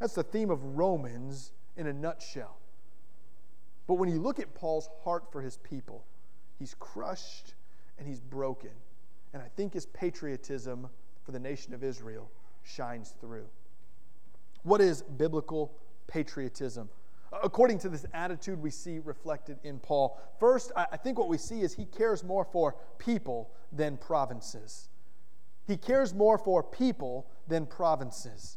That's 0.00 0.14
the 0.14 0.24
theme 0.24 0.50
of 0.50 0.64
Romans 0.76 1.52
in 1.76 1.86
a 1.86 1.92
nutshell. 1.92 2.58
But 3.92 3.98
when 3.98 4.08
you 4.08 4.22
look 4.22 4.40
at 4.40 4.54
Paul's 4.54 4.88
heart 5.04 5.30
for 5.30 5.42
his 5.42 5.58
people, 5.58 6.06
he's 6.58 6.74
crushed 6.80 7.52
and 7.98 8.08
he's 8.08 8.20
broken. 8.20 8.70
And 9.34 9.42
I 9.42 9.48
think 9.54 9.74
his 9.74 9.84
patriotism 9.84 10.88
for 11.22 11.32
the 11.32 11.38
nation 11.38 11.74
of 11.74 11.84
Israel 11.84 12.30
shines 12.62 13.12
through. 13.20 13.44
What 14.62 14.80
is 14.80 15.02
biblical 15.02 15.74
patriotism? 16.06 16.88
According 17.44 17.80
to 17.80 17.90
this 17.90 18.06
attitude 18.14 18.62
we 18.62 18.70
see 18.70 18.98
reflected 18.98 19.58
in 19.62 19.78
Paul, 19.78 20.18
first, 20.40 20.72
I 20.74 20.96
think 20.96 21.18
what 21.18 21.28
we 21.28 21.36
see 21.36 21.60
is 21.60 21.74
he 21.74 21.84
cares 21.84 22.24
more 22.24 22.46
for 22.46 22.76
people 22.96 23.50
than 23.72 23.98
provinces. 23.98 24.88
He 25.66 25.76
cares 25.76 26.14
more 26.14 26.38
for 26.38 26.62
people 26.62 27.26
than 27.46 27.66
provinces. 27.66 28.56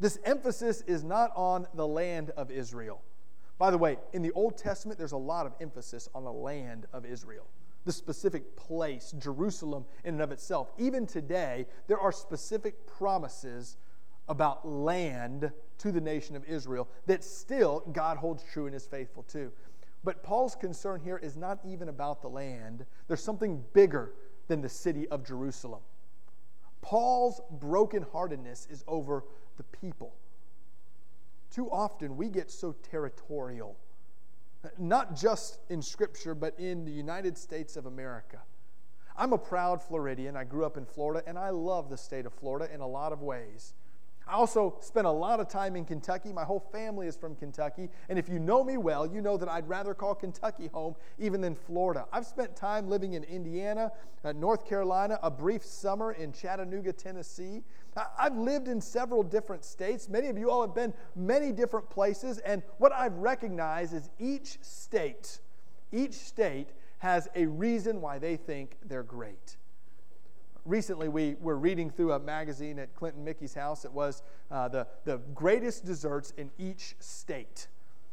This 0.00 0.18
emphasis 0.24 0.80
is 0.86 1.04
not 1.04 1.32
on 1.36 1.66
the 1.74 1.86
land 1.86 2.30
of 2.30 2.50
Israel. 2.50 3.02
By 3.60 3.70
the 3.70 3.76
way, 3.76 3.98
in 4.14 4.22
the 4.22 4.32
Old 4.32 4.56
Testament, 4.56 4.98
there's 4.98 5.12
a 5.12 5.18
lot 5.18 5.44
of 5.44 5.52
emphasis 5.60 6.08
on 6.14 6.24
the 6.24 6.32
land 6.32 6.86
of 6.94 7.04
Israel, 7.04 7.46
the 7.84 7.92
specific 7.92 8.56
place, 8.56 9.14
Jerusalem 9.18 9.84
in 10.02 10.14
and 10.14 10.22
of 10.22 10.32
itself. 10.32 10.72
Even 10.78 11.06
today, 11.06 11.66
there 11.86 12.00
are 12.00 12.10
specific 12.10 12.86
promises 12.86 13.76
about 14.28 14.66
land 14.66 15.52
to 15.76 15.92
the 15.92 16.00
nation 16.00 16.36
of 16.36 16.44
Israel 16.46 16.88
that 17.04 17.22
still 17.22 17.80
God 17.92 18.16
holds 18.16 18.42
true 18.50 18.64
and 18.64 18.74
is 18.74 18.86
faithful 18.86 19.24
to. 19.24 19.52
But 20.04 20.22
Paul's 20.22 20.56
concern 20.56 21.02
here 21.04 21.18
is 21.18 21.36
not 21.36 21.58
even 21.62 21.90
about 21.90 22.22
the 22.22 22.28
land, 22.28 22.86
there's 23.08 23.22
something 23.22 23.62
bigger 23.74 24.14
than 24.48 24.62
the 24.62 24.70
city 24.70 25.06
of 25.08 25.22
Jerusalem. 25.22 25.82
Paul's 26.80 27.42
brokenheartedness 27.58 28.70
is 28.70 28.84
over 28.88 29.22
the 29.58 29.64
people. 29.64 30.14
Too 31.50 31.70
often 31.70 32.16
we 32.16 32.28
get 32.28 32.50
so 32.50 32.74
territorial, 32.90 33.76
not 34.78 35.16
just 35.16 35.58
in 35.68 35.82
Scripture, 35.82 36.34
but 36.34 36.58
in 36.58 36.84
the 36.84 36.92
United 36.92 37.36
States 37.36 37.76
of 37.76 37.86
America. 37.86 38.38
I'm 39.16 39.32
a 39.32 39.38
proud 39.38 39.82
Floridian. 39.82 40.36
I 40.36 40.44
grew 40.44 40.64
up 40.64 40.76
in 40.76 40.86
Florida, 40.86 41.22
and 41.26 41.38
I 41.38 41.50
love 41.50 41.90
the 41.90 41.96
state 41.96 42.24
of 42.24 42.32
Florida 42.32 42.72
in 42.72 42.80
a 42.80 42.86
lot 42.86 43.12
of 43.12 43.20
ways. 43.20 43.74
I 44.30 44.34
also 44.34 44.76
spent 44.80 45.08
a 45.08 45.10
lot 45.10 45.40
of 45.40 45.48
time 45.48 45.74
in 45.74 45.84
Kentucky. 45.84 46.32
My 46.32 46.44
whole 46.44 46.60
family 46.60 47.08
is 47.08 47.16
from 47.16 47.34
Kentucky. 47.34 47.88
And 48.08 48.16
if 48.16 48.28
you 48.28 48.38
know 48.38 48.62
me 48.62 48.76
well, 48.76 49.04
you 49.04 49.20
know 49.20 49.36
that 49.36 49.48
I'd 49.48 49.68
rather 49.68 49.92
call 49.92 50.14
Kentucky 50.14 50.68
home 50.68 50.94
even 51.18 51.40
than 51.40 51.56
Florida. 51.56 52.06
I've 52.12 52.24
spent 52.24 52.54
time 52.54 52.88
living 52.88 53.14
in 53.14 53.24
Indiana, 53.24 53.90
uh, 54.22 54.30
North 54.30 54.68
Carolina, 54.68 55.18
a 55.24 55.32
brief 55.32 55.64
summer 55.64 56.12
in 56.12 56.32
Chattanooga, 56.32 56.92
Tennessee. 56.92 57.64
I've 58.16 58.36
lived 58.36 58.68
in 58.68 58.80
several 58.80 59.24
different 59.24 59.64
states. 59.64 60.08
Many 60.08 60.28
of 60.28 60.38
you 60.38 60.48
all 60.48 60.60
have 60.60 60.76
been 60.76 60.94
many 61.16 61.50
different 61.50 61.90
places. 61.90 62.38
And 62.38 62.62
what 62.78 62.92
I've 62.92 63.16
recognized 63.18 63.94
is 63.94 64.10
each 64.20 64.58
state, 64.62 65.40
each 65.90 66.14
state 66.14 66.68
has 66.98 67.26
a 67.34 67.46
reason 67.46 68.00
why 68.00 68.20
they 68.20 68.36
think 68.36 68.76
they're 68.86 69.02
great 69.02 69.56
recently 70.64 71.08
we 71.08 71.36
were 71.40 71.56
reading 71.56 71.90
through 71.90 72.12
a 72.12 72.18
magazine 72.18 72.78
at 72.78 72.94
Clinton 72.94 73.24
Mickey's 73.24 73.54
house. 73.54 73.84
It 73.84 73.92
was 73.92 74.22
uh, 74.50 74.68
the, 74.68 74.86
the 75.04 75.18
greatest 75.34 75.84
desserts 75.84 76.32
in 76.36 76.50
each 76.58 76.96
state. 76.98 77.68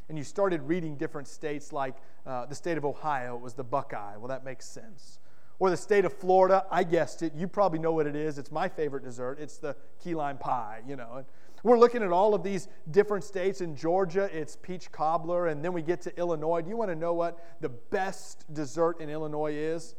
And 0.09 0.17
you 0.17 0.23
started 0.23 0.61
reading 0.63 0.95
different 0.95 1.27
states, 1.27 1.73
like 1.73 1.95
uh, 2.25 2.45
the 2.45 2.55
state 2.55 2.77
of 2.77 2.85
Ohio, 2.85 3.35
it 3.35 3.41
was 3.41 3.53
the 3.53 3.63
Buckeye. 3.63 4.15
Well, 4.17 4.29
that 4.29 4.45
makes 4.45 4.65
sense. 4.65 5.19
Or 5.59 5.69
the 5.69 5.77
state 5.77 6.05
of 6.05 6.13
Florida, 6.13 6.65
I 6.71 6.83
guessed 6.83 7.23
it. 7.23 7.33
You 7.35 7.47
probably 7.47 7.79
know 7.79 7.91
what 7.91 8.05
it 8.05 8.15
is. 8.15 8.37
It's 8.37 8.51
my 8.51 8.69
favorite 8.69 9.03
dessert. 9.03 9.39
It's 9.39 9.57
the 9.57 9.75
key 10.01 10.13
lime 10.13 10.37
pie, 10.37 10.81
you 10.87 10.95
know. 10.95 11.15
And 11.15 11.25
we're 11.63 11.79
looking 11.79 12.03
at 12.03 12.11
all 12.11 12.35
of 12.35 12.43
these 12.43 12.67
different 12.91 13.23
states. 13.23 13.59
In 13.59 13.75
Georgia, 13.75 14.29
it's 14.31 14.55
peach 14.55 14.91
cobbler. 14.91 15.47
And 15.47 15.65
then 15.65 15.73
we 15.73 15.81
get 15.81 15.99
to 16.01 16.17
Illinois. 16.17 16.61
Do 16.61 16.69
you 16.69 16.77
want 16.77 16.91
to 16.91 16.95
know 16.95 17.13
what 17.13 17.43
the 17.59 17.69
best 17.69 18.45
dessert 18.53 19.01
in 19.01 19.09
Illinois 19.09 19.53
is? 19.53 19.95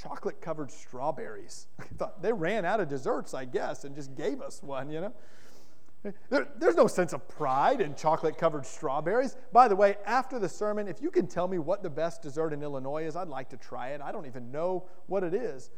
Chocolate 0.00 0.40
covered 0.40 0.70
strawberries. 0.70 1.66
I 1.78 1.84
thought 1.96 2.22
they 2.22 2.32
ran 2.32 2.64
out 2.64 2.80
of 2.80 2.88
desserts, 2.88 3.34
I 3.34 3.44
guess, 3.44 3.84
and 3.84 3.94
just 3.94 4.14
gave 4.14 4.40
us 4.40 4.62
one, 4.62 4.90
you 4.90 5.00
know? 5.00 5.12
There, 6.30 6.48
there's 6.58 6.74
no 6.74 6.88
sense 6.88 7.12
of 7.12 7.28
pride 7.28 7.80
in 7.80 7.94
chocolate 7.94 8.36
covered 8.36 8.66
strawberries. 8.66 9.36
By 9.52 9.68
the 9.68 9.76
way, 9.76 9.96
after 10.04 10.40
the 10.40 10.48
sermon, 10.48 10.88
if 10.88 11.00
you 11.00 11.12
can 11.12 11.28
tell 11.28 11.46
me 11.46 11.58
what 11.58 11.84
the 11.84 11.90
best 11.90 12.22
dessert 12.22 12.52
in 12.52 12.62
Illinois 12.62 13.04
is, 13.04 13.14
I'd 13.14 13.28
like 13.28 13.48
to 13.50 13.56
try 13.56 13.90
it. 13.90 14.00
I 14.00 14.10
don't 14.10 14.26
even 14.26 14.50
know 14.50 14.84
what 15.06 15.22
it 15.22 15.32
is. 15.32 15.70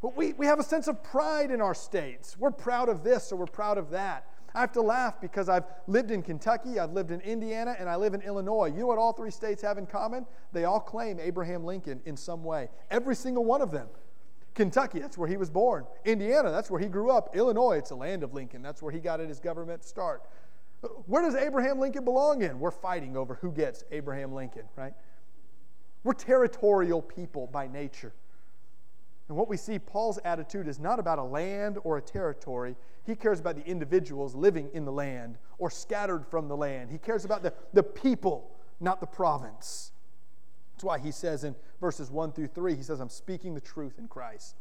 But 0.00 0.16
we, 0.16 0.34
we 0.34 0.46
have 0.46 0.60
a 0.60 0.62
sense 0.62 0.86
of 0.86 1.02
pride 1.02 1.50
in 1.50 1.60
our 1.60 1.74
states. 1.74 2.36
We're 2.38 2.52
proud 2.52 2.88
of 2.88 3.02
this 3.02 3.32
or 3.32 3.36
we're 3.36 3.46
proud 3.46 3.76
of 3.76 3.90
that. 3.90 4.28
I 4.56 4.60
have 4.60 4.72
to 4.72 4.80
laugh 4.80 5.20
because 5.20 5.50
I've 5.50 5.64
lived 5.86 6.10
in 6.10 6.22
Kentucky, 6.22 6.80
I've 6.80 6.92
lived 6.92 7.10
in 7.10 7.20
Indiana, 7.20 7.76
and 7.78 7.90
I 7.90 7.96
live 7.96 8.14
in 8.14 8.22
Illinois. 8.22 8.72
You 8.72 8.80
know 8.80 8.86
what 8.86 8.96
all 8.96 9.12
three 9.12 9.30
states 9.30 9.60
have 9.60 9.76
in 9.76 9.84
common? 9.84 10.24
They 10.52 10.64
all 10.64 10.80
claim 10.80 11.20
Abraham 11.20 11.62
Lincoln 11.62 12.00
in 12.06 12.16
some 12.16 12.42
way. 12.42 12.70
Every 12.90 13.14
single 13.14 13.44
one 13.44 13.60
of 13.60 13.70
them. 13.70 13.88
Kentucky, 14.54 14.98
that's 14.98 15.18
where 15.18 15.28
he 15.28 15.36
was 15.36 15.50
born. 15.50 15.84
Indiana, 16.06 16.50
that's 16.50 16.70
where 16.70 16.80
he 16.80 16.88
grew 16.88 17.10
up. 17.10 17.36
Illinois, 17.36 17.76
it's 17.76 17.90
the 17.90 17.96
land 17.96 18.22
of 18.22 18.32
Lincoln. 18.32 18.62
That's 18.62 18.80
where 18.80 18.90
he 18.90 18.98
got 18.98 19.20
his 19.20 19.40
government 19.40 19.84
start. 19.84 20.22
Where 21.04 21.22
does 21.22 21.34
Abraham 21.34 21.78
Lincoln 21.78 22.06
belong 22.06 22.40
in? 22.40 22.58
We're 22.58 22.70
fighting 22.70 23.14
over 23.14 23.34
who 23.34 23.52
gets 23.52 23.84
Abraham 23.90 24.32
Lincoln, 24.32 24.64
right? 24.74 24.94
We're 26.02 26.14
territorial 26.14 27.02
people 27.02 27.46
by 27.46 27.66
nature. 27.66 28.14
And 29.28 29.36
what 29.36 29.48
we 29.48 29.56
see, 29.56 29.78
Paul's 29.78 30.18
attitude 30.24 30.68
is 30.68 30.78
not 30.78 30.98
about 31.00 31.18
a 31.18 31.24
land 31.24 31.78
or 31.82 31.98
a 31.98 32.02
territory. 32.02 32.76
He 33.04 33.16
cares 33.16 33.40
about 33.40 33.56
the 33.56 33.64
individuals 33.64 34.34
living 34.34 34.70
in 34.72 34.84
the 34.84 34.92
land 34.92 35.38
or 35.58 35.68
scattered 35.68 36.26
from 36.26 36.48
the 36.48 36.56
land. 36.56 36.90
He 36.90 36.98
cares 36.98 37.24
about 37.24 37.42
the, 37.42 37.52
the 37.72 37.82
people, 37.82 38.50
not 38.78 39.00
the 39.00 39.06
province. 39.06 39.92
That's 40.74 40.84
why 40.84 40.98
he 40.98 41.10
says 41.10 41.42
in 41.42 41.56
verses 41.80 42.10
1 42.10 42.32
through 42.32 42.48
3, 42.48 42.76
he 42.76 42.82
says, 42.82 43.00
I'm 43.00 43.08
speaking 43.08 43.54
the 43.54 43.60
truth 43.60 43.98
in 43.98 44.06
Christ. 44.06 44.56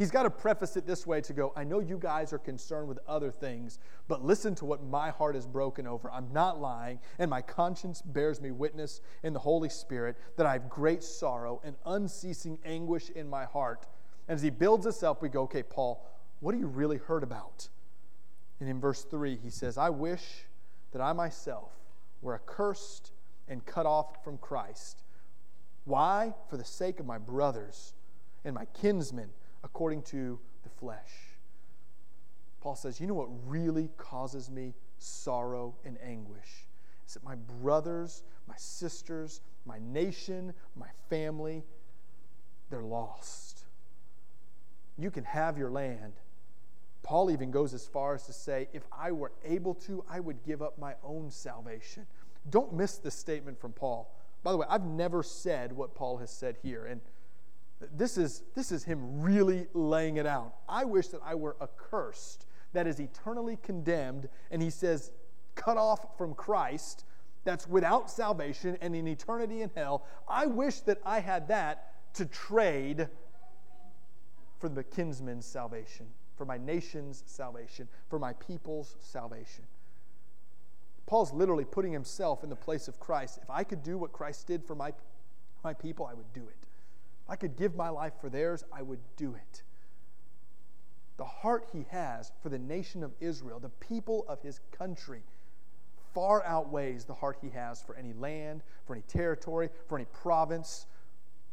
He's 0.00 0.10
got 0.10 0.22
to 0.22 0.30
preface 0.30 0.78
it 0.78 0.86
this 0.86 1.06
way 1.06 1.20
to 1.20 1.34
go, 1.34 1.52
I 1.54 1.62
know 1.62 1.80
you 1.80 1.98
guys 1.98 2.32
are 2.32 2.38
concerned 2.38 2.88
with 2.88 2.98
other 3.06 3.30
things, 3.30 3.78
but 4.08 4.24
listen 4.24 4.54
to 4.54 4.64
what 4.64 4.82
my 4.82 5.10
heart 5.10 5.36
is 5.36 5.46
broken 5.46 5.86
over. 5.86 6.10
I'm 6.10 6.32
not 6.32 6.58
lying, 6.58 7.00
and 7.18 7.28
my 7.28 7.42
conscience 7.42 8.00
bears 8.00 8.40
me 8.40 8.50
witness 8.50 9.02
in 9.22 9.34
the 9.34 9.38
Holy 9.38 9.68
Spirit 9.68 10.16
that 10.38 10.46
I 10.46 10.54
have 10.54 10.70
great 10.70 11.02
sorrow 11.02 11.60
and 11.62 11.76
unceasing 11.84 12.58
anguish 12.64 13.10
in 13.10 13.28
my 13.28 13.44
heart. 13.44 13.86
And 14.30 14.36
as 14.36 14.42
he 14.42 14.50
builds 14.50 14.86
us 14.86 15.02
up, 15.02 15.22
we 15.22 15.28
go, 15.28 15.42
okay, 15.42 15.64
Paul, 15.64 16.08
what 16.38 16.54
are 16.54 16.58
you 16.58 16.68
really 16.68 16.98
hurt 16.98 17.24
about? 17.24 17.68
And 18.60 18.68
in 18.68 18.78
verse 18.78 19.02
3, 19.02 19.36
he 19.42 19.50
says, 19.50 19.76
I 19.76 19.90
wish 19.90 20.44
that 20.92 21.02
I 21.02 21.12
myself 21.12 21.72
were 22.22 22.36
accursed 22.36 23.10
and 23.48 23.66
cut 23.66 23.86
off 23.86 24.22
from 24.22 24.38
Christ. 24.38 25.02
Why? 25.84 26.32
For 26.48 26.56
the 26.56 26.64
sake 26.64 27.00
of 27.00 27.06
my 27.06 27.18
brothers 27.18 27.92
and 28.44 28.54
my 28.54 28.66
kinsmen 28.66 29.30
according 29.64 30.02
to 30.02 30.38
the 30.62 30.70
flesh. 30.78 31.10
Paul 32.60 32.76
says, 32.76 33.00
You 33.00 33.08
know 33.08 33.14
what 33.14 33.30
really 33.48 33.90
causes 33.96 34.48
me 34.48 34.74
sorrow 34.98 35.74
and 35.84 35.98
anguish? 36.00 36.68
Is 37.04 37.14
that 37.14 37.24
my 37.24 37.34
brothers, 37.34 38.22
my 38.46 38.54
sisters, 38.56 39.40
my 39.66 39.80
nation, 39.80 40.54
my 40.76 40.90
family, 41.08 41.64
they're 42.70 42.84
lost 42.84 43.49
you 45.02 45.10
can 45.10 45.24
have 45.24 45.58
your 45.58 45.70
land. 45.70 46.14
Paul 47.02 47.30
even 47.30 47.50
goes 47.50 47.74
as 47.74 47.86
far 47.86 48.14
as 48.14 48.24
to 48.24 48.32
say, 48.32 48.68
if 48.72 48.82
I 48.92 49.12
were 49.12 49.32
able 49.44 49.74
to, 49.74 50.04
I 50.08 50.20
would 50.20 50.42
give 50.44 50.62
up 50.62 50.78
my 50.78 50.94
own 51.02 51.30
salvation. 51.30 52.06
Don't 52.50 52.72
miss 52.72 52.98
this 52.98 53.14
statement 53.14 53.60
from 53.60 53.72
Paul. 53.72 54.14
By 54.42 54.52
the 54.52 54.58
way, 54.58 54.66
I've 54.68 54.84
never 54.84 55.22
said 55.22 55.72
what 55.72 55.94
Paul 55.94 56.18
has 56.18 56.30
said 56.30 56.56
here, 56.62 56.86
and 56.86 57.00
this 57.96 58.18
is, 58.18 58.42
this 58.54 58.72
is 58.72 58.84
him 58.84 59.22
really 59.22 59.66
laying 59.72 60.16
it 60.16 60.26
out. 60.26 60.54
I 60.68 60.84
wish 60.84 61.08
that 61.08 61.20
I 61.24 61.34
were 61.34 61.56
accursed, 61.62 62.46
that 62.72 62.86
is 62.86 63.00
eternally 63.00 63.58
condemned, 63.62 64.28
and 64.50 64.62
he 64.62 64.70
says, 64.70 65.10
cut 65.54 65.76
off 65.76 66.16
from 66.16 66.34
Christ, 66.34 67.04
that's 67.44 67.66
without 67.66 68.10
salvation 68.10 68.76
and 68.80 68.94
in 68.94 69.08
eternity 69.08 69.62
in 69.62 69.70
hell. 69.74 70.04
I 70.28 70.46
wish 70.46 70.80
that 70.80 71.00
I 71.04 71.20
had 71.20 71.48
that 71.48 72.14
to 72.14 72.26
trade 72.26 73.08
for 74.60 74.68
the 74.68 74.84
kinsman's 74.84 75.46
salvation, 75.46 76.06
for 76.36 76.44
my 76.44 76.58
nation's 76.58 77.24
salvation, 77.26 77.88
for 78.08 78.18
my 78.18 78.34
people's 78.34 78.96
salvation. 79.00 79.64
Paul's 81.06 81.32
literally 81.32 81.64
putting 81.64 81.92
himself 81.92 82.44
in 82.44 82.50
the 82.50 82.56
place 82.56 82.86
of 82.86 83.00
Christ. 83.00 83.40
If 83.42 83.50
I 83.50 83.64
could 83.64 83.82
do 83.82 83.98
what 83.98 84.12
Christ 84.12 84.46
did 84.46 84.64
for 84.64 84.76
my, 84.76 84.92
my 85.64 85.74
people, 85.74 86.06
I 86.06 86.14
would 86.14 86.32
do 86.32 86.42
it. 86.42 86.66
If 87.24 87.30
I 87.30 87.36
could 87.36 87.56
give 87.56 87.74
my 87.74 87.88
life 87.88 88.12
for 88.20 88.28
theirs, 88.28 88.62
I 88.72 88.82
would 88.82 89.00
do 89.16 89.34
it. 89.34 89.62
The 91.16 91.24
heart 91.24 91.66
he 91.72 91.84
has 91.90 92.30
for 92.42 92.48
the 92.48 92.58
nation 92.58 93.02
of 93.02 93.12
Israel, 93.20 93.58
the 93.58 93.68
people 93.68 94.24
of 94.28 94.40
his 94.42 94.60
country, 94.70 95.22
far 96.14 96.44
outweighs 96.44 97.04
the 97.04 97.14
heart 97.14 97.38
he 97.42 97.50
has 97.50 97.82
for 97.82 97.94
any 97.96 98.12
land, 98.12 98.62
for 98.86 98.94
any 98.94 99.02
territory, 99.02 99.68
for 99.88 99.98
any 99.98 100.06
province, 100.12 100.86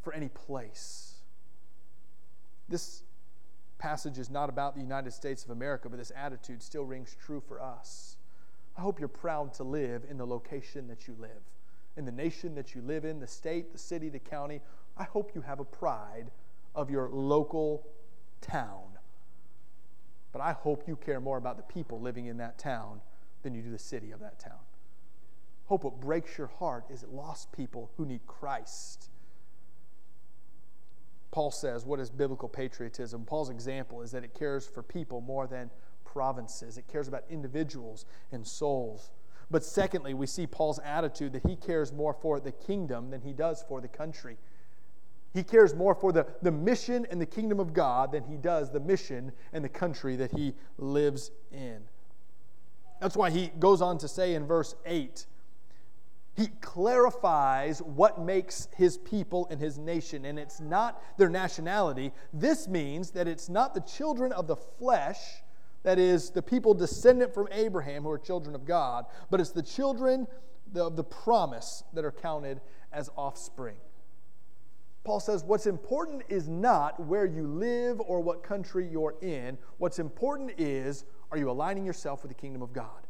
for 0.01 0.13
any 0.13 0.29
place. 0.29 1.16
This 2.69 3.03
passage 3.77 4.17
is 4.17 4.29
not 4.29 4.49
about 4.49 4.75
the 4.75 4.81
United 4.81 5.11
States 5.11 5.43
of 5.43 5.51
America, 5.51 5.89
but 5.89 5.97
this 5.97 6.11
attitude 6.15 6.61
still 6.61 6.83
rings 6.83 7.15
true 7.25 7.41
for 7.47 7.61
us. 7.61 8.17
I 8.77 8.81
hope 8.81 8.99
you're 8.99 9.07
proud 9.07 9.53
to 9.55 9.63
live 9.63 10.03
in 10.09 10.17
the 10.17 10.27
location 10.27 10.87
that 10.87 11.07
you 11.07 11.15
live, 11.19 11.41
in 11.95 12.05
the 12.05 12.11
nation 12.11 12.55
that 12.55 12.75
you 12.75 12.81
live 12.81 13.05
in, 13.05 13.19
the 13.19 13.27
state, 13.27 13.71
the 13.71 13.77
city, 13.77 14.09
the 14.09 14.19
county. 14.19 14.61
I 14.97 15.03
hope 15.03 15.31
you 15.33 15.41
have 15.41 15.59
a 15.59 15.65
pride 15.65 16.31
of 16.75 16.91
your 16.91 17.09
local 17.09 17.87
town. 18.41 18.83
But 20.31 20.41
I 20.41 20.53
hope 20.53 20.87
you 20.87 20.95
care 20.95 21.19
more 21.19 21.37
about 21.37 21.57
the 21.57 21.63
people 21.63 21.99
living 21.99 22.27
in 22.27 22.37
that 22.37 22.59
town 22.59 23.01
than 23.41 23.55
you 23.55 23.61
do 23.61 23.71
the 23.71 23.79
city 23.79 24.11
of 24.11 24.19
that 24.19 24.39
town. 24.39 24.59
Hope 25.65 25.83
what 25.83 25.99
breaks 25.99 26.37
your 26.37 26.47
heart 26.47 26.85
is 26.89 27.03
lost 27.11 27.51
people 27.51 27.89
who 27.97 28.05
need 28.05 28.25
Christ 28.27 29.09
Paul 31.31 31.51
says, 31.51 31.85
What 31.85 31.99
is 31.99 32.09
biblical 32.09 32.49
patriotism? 32.49 33.25
Paul's 33.25 33.49
example 33.49 34.01
is 34.01 34.11
that 34.11 34.23
it 34.23 34.33
cares 34.33 34.67
for 34.67 34.81
people 34.81 35.21
more 35.21 35.47
than 35.47 35.69
provinces, 36.05 36.77
it 36.77 36.87
cares 36.87 37.07
about 37.07 37.23
individuals 37.29 38.05
and 38.31 38.45
souls. 38.45 39.11
But 39.49 39.63
secondly, 39.63 40.13
we 40.13 40.27
see 40.27 40.45
Paul's 40.45 40.79
attitude 40.83 41.33
that 41.33 41.45
he 41.45 41.55
cares 41.55 41.93
more 41.93 42.13
for 42.13 42.39
the 42.39 42.51
kingdom 42.51 43.11
than 43.11 43.21
he 43.21 43.31
does 43.31 43.63
for 43.67 43.79
the 43.79 43.87
country. 43.87 44.37
He 45.33 45.43
cares 45.43 45.75
more 45.75 45.93
for 45.95 46.11
the, 46.11 46.25
the 46.41 46.51
mission 46.51 47.05
and 47.11 47.21
the 47.21 47.25
kingdom 47.25 47.59
of 47.59 47.73
God 47.73 48.11
than 48.11 48.23
he 48.23 48.37
does 48.37 48.71
the 48.71 48.79
mission 48.79 49.31
and 49.53 49.63
the 49.63 49.69
country 49.69 50.15
that 50.15 50.31
he 50.31 50.53
lives 50.77 51.31
in. 51.51 51.83
That's 52.99 53.15
why 53.15 53.29
he 53.29 53.51
goes 53.59 53.81
on 53.81 53.97
to 53.99 54.07
say 54.07 54.33
in 54.33 54.47
verse 54.47 54.75
8, 54.85 55.25
he 56.37 56.47
clarifies 56.61 57.81
what 57.81 58.21
makes 58.21 58.67
his 58.77 58.99
people 58.99 59.47
and 59.49 59.59
his 59.59 59.79
nation, 59.79 60.23
and 60.23 60.37
it's 60.37 60.59
not 60.59 61.01
their 61.17 61.29
nationality. 61.29 62.11
This 62.31 62.67
means 62.67 63.09
that 63.11 63.27
it's 63.27 63.49
not 63.49 63.73
the 63.73 63.81
children 63.81 64.31
of 64.31 64.45
the 64.45 64.55
flesh, 64.55 65.17
that 65.81 65.97
is, 65.97 66.29
the 66.29 66.43
people 66.43 66.75
descendant 66.75 67.33
from 67.33 67.47
Abraham 67.51 68.03
who 68.03 68.11
are 68.11 68.19
children 68.19 68.53
of 68.53 68.65
God, 68.65 69.05
but 69.31 69.41
it's 69.41 69.49
the 69.49 69.63
children 69.63 70.27
of 70.75 70.95
the 70.95 71.03
promise 71.03 71.83
that 71.93 72.05
are 72.05 72.11
counted 72.11 72.61
as 72.93 73.09
offspring. 73.17 73.77
Paul 75.03 75.19
says 75.19 75.43
what's 75.43 75.65
important 75.65 76.21
is 76.29 76.47
not 76.47 76.99
where 76.99 77.25
you 77.25 77.47
live 77.47 77.99
or 78.01 78.19
what 78.19 78.43
country 78.43 78.87
you're 78.87 79.15
in. 79.21 79.57
What's 79.77 79.97
important 79.99 80.51
is 80.59 81.05
are 81.31 81.37
you 81.37 81.49
aligning 81.49 81.85
yourself 81.85 82.21
with 82.21 82.29
the 82.29 82.35
kingdom 82.39 82.61
of 82.61 82.73
God? 82.73 83.07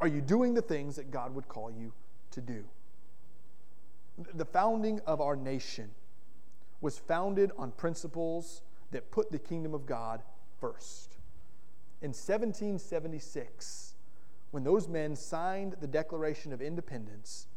Are 0.00 0.06
you 0.08 0.20
doing 0.20 0.54
the 0.54 0.62
things 0.62 0.96
that 0.96 1.10
God 1.10 1.34
would 1.34 1.48
call 1.48 1.70
you 1.70 1.92
to 2.36 2.40
do. 2.42 2.64
The 4.34 4.44
founding 4.44 5.00
of 5.06 5.20
our 5.20 5.36
nation 5.36 5.90
was 6.80 6.98
founded 6.98 7.50
on 7.58 7.72
principles 7.72 8.62
that 8.90 9.10
put 9.10 9.32
the 9.32 9.38
kingdom 9.38 9.74
of 9.74 9.86
God 9.86 10.22
first. 10.60 11.16
In 12.02 12.10
1776, 12.10 13.94
when 14.50 14.64
those 14.64 14.86
men 14.86 15.16
signed 15.16 15.76
the 15.80 15.86
Declaration 15.86 16.52
of 16.52 16.60
Independence, 16.60 17.48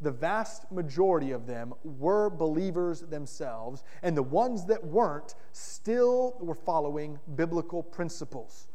the 0.00 0.10
vast 0.10 0.72
majority 0.72 1.30
of 1.30 1.46
them 1.46 1.74
were 1.84 2.30
believers 2.30 3.00
themselves, 3.00 3.84
and 4.02 4.16
the 4.16 4.22
ones 4.22 4.64
that 4.66 4.84
weren't 4.84 5.34
still 5.52 6.36
were 6.40 6.54
following 6.54 7.18
biblical 7.36 7.82
principles. 7.82 8.68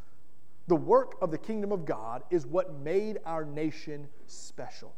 The 0.68 0.76
work 0.76 1.16
of 1.22 1.32
the 1.32 1.38
kingdom 1.40 1.72
of 1.72 1.86
God 1.86 2.22
is 2.30 2.46
what 2.46 2.80
made 2.80 3.18
our 3.26 3.44
nation 3.44 4.08
special. 4.28 4.94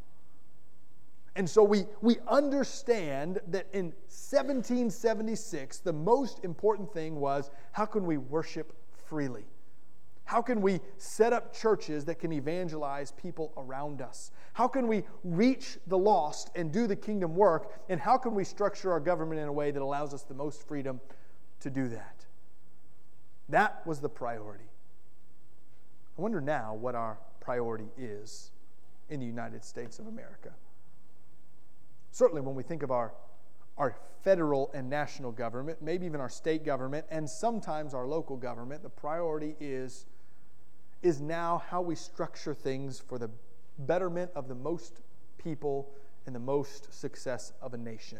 And 1.35 1.49
so 1.49 1.63
we, 1.63 1.85
we 2.01 2.17
understand 2.27 3.39
that 3.47 3.67
in 3.71 3.85
1776, 4.09 5.79
the 5.79 5.93
most 5.93 6.43
important 6.43 6.93
thing 6.93 7.15
was 7.15 7.49
how 7.71 7.85
can 7.85 8.05
we 8.05 8.17
worship 8.17 8.73
freely? 9.05 9.45
How 10.25 10.41
can 10.41 10.61
we 10.61 10.79
set 10.97 11.33
up 11.33 11.53
churches 11.53 12.05
that 12.05 12.19
can 12.19 12.31
evangelize 12.31 13.11
people 13.11 13.51
around 13.57 14.01
us? 14.01 14.31
How 14.53 14.67
can 14.67 14.87
we 14.87 15.03
reach 15.23 15.77
the 15.87 15.97
lost 15.97 16.51
and 16.55 16.71
do 16.71 16.87
the 16.87 16.95
kingdom 16.95 17.35
work? 17.35 17.81
And 17.89 17.99
how 17.99 18.17
can 18.17 18.33
we 18.33 18.43
structure 18.43 18.91
our 18.91 18.99
government 18.99 19.41
in 19.41 19.47
a 19.47 19.51
way 19.51 19.71
that 19.71 19.81
allows 19.81 20.13
us 20.13 20.23
the 20.23 20.33
most 20.33 20.67
freedom 20.67 21.01
to 21.61 21.69
do 21.69 21.89
that? 21.89 22.25
That 23.49 23.85
was 23.85 23.99
the 23.99 24.09
priority. 24.09 24.69
I 26.17 26.21
wonder 26.21 26.39
now 26.39 26.75
what 26.75 26.95
our 26.95 27.17
priority 27.41 27.89
is 27.97 28.51
in 29.09 29.19
the 29.19 29.25
United 29.25 29.65
States 29.65 29.99
of 29.99 30.07
America. 30.07 30.51
Certainly, 32.11 32.41
when 32.41 32.55
we 32.55 32.63
think 32.63 32.83
of 32.83 32.91
our, 32.91 33.13
our 33.77 33.95
federal 34.23 34.69
and 34.73 34.89
national 34.89 35.31
government, 35.31 35.81
maybe 35.81 36.05
even 36.05 36.19
our 36.19 36.29
state 36.29 36.63
government, 36.63 37.05
and 37.09 37.29
sometimes 37.29 37.93
our 37.93 38.05
local 38.05 38.37
government, 38.37 38.83
the 38.83 38.89
priority 38.89 39.55
is, 39.59 40.05
is 41.01 41.21
now 41.21 41.63
how 41.69 41.81
we 41.81 41.95
structure 41.95 42.53
things 42.53 42.99
for 42.99 43.17
the 43.17 43.29
betterment 43.79 44.29
of 44.35 44.47
the 44.47 44.55
most 44.55 45.01
people 45.37 45.89
and 46.25 46.35
the 46.35 46.39
most 46.39 46.93
success 46.93 47.53
of 47.61 47.73
a 47.73 47.77
nation. 47.77 48.19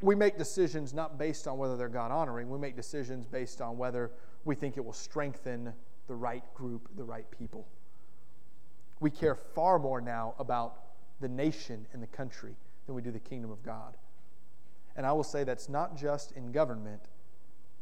We 0.00 0.14
make 0.14 0.38
decisions 0.38 0.94
not 0.94 1.18
based 1.18 1.46
on 1.46 1.58
whether 1.58 1.76
they're 1.76 1.88
God 1.88 2.10
honoring, 2.10 2.48
we 2.48 2.58
make 2.58 2.76
decisions 2.76 3.26
based 3.26 3.60
on 3.60 3.76
whether 3.76 4.10
we 4.44 4.54
think 4.54 4.76
it 4.76 4.84
will 4.84 4.92
strengthen 4.92 5.72
the 6.06 6.14
right 6.14 6.42
group, 6.54 6.88
the 6.96 7.04
right 7.04 7.26
people. 7.38 7.68
We 8.98 9.10
care 9.10 9.34
far 9.34 9.78
more 9.78 10.00
now 10.00 10.34
about 10.38 10.89
the 11.20 11.28
nation 11.28 11.86
and 11.92 12.02
the 12.02 12.06
country 12.06 12.56
than 12.86 12.94
we 12.94 13.02
do 13.02 13.10
the 13.10 13.20
kingdom 13.20 13.50
of 13.50 13.62
God. 13.62 13.96
And 14.96 15.06
I 15.06 15.12
will 15.12 15.24
say 15.24 15.44
that's 15.44 15.68
not 15.68 15.96
just 15.96 16.32
in 16.32 16.52
government, 16.52 17.02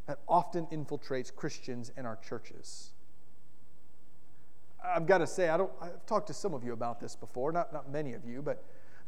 that 0.06 0.18
often 0.28 0.66
infiltrates 0.66 1.34
Christians 1.34 1.92
in 1.96 2.06
our 2.06 2.16
churches. 2.16 2.90
I've 4.82 5.06
got 5.06 5.18
to 5.18 5.26
say, 5.26 5.48
I 5.48 5.56
don't, 5.56 5.72
I've 5.80 6.04
talked 6.06 6.28
to 6.28 6.34
some 6.34 6.54
of 6.54 6.64
you 6.64 6.72
about 6.72 7.00
this 7.00 7.16
before, 7.16 7.52
not, 7.52 7.72
not 7.72 7.90
many 7.90 8.14
of 8.14 8.24
you, 8.24 8.42
but 8.42 8.64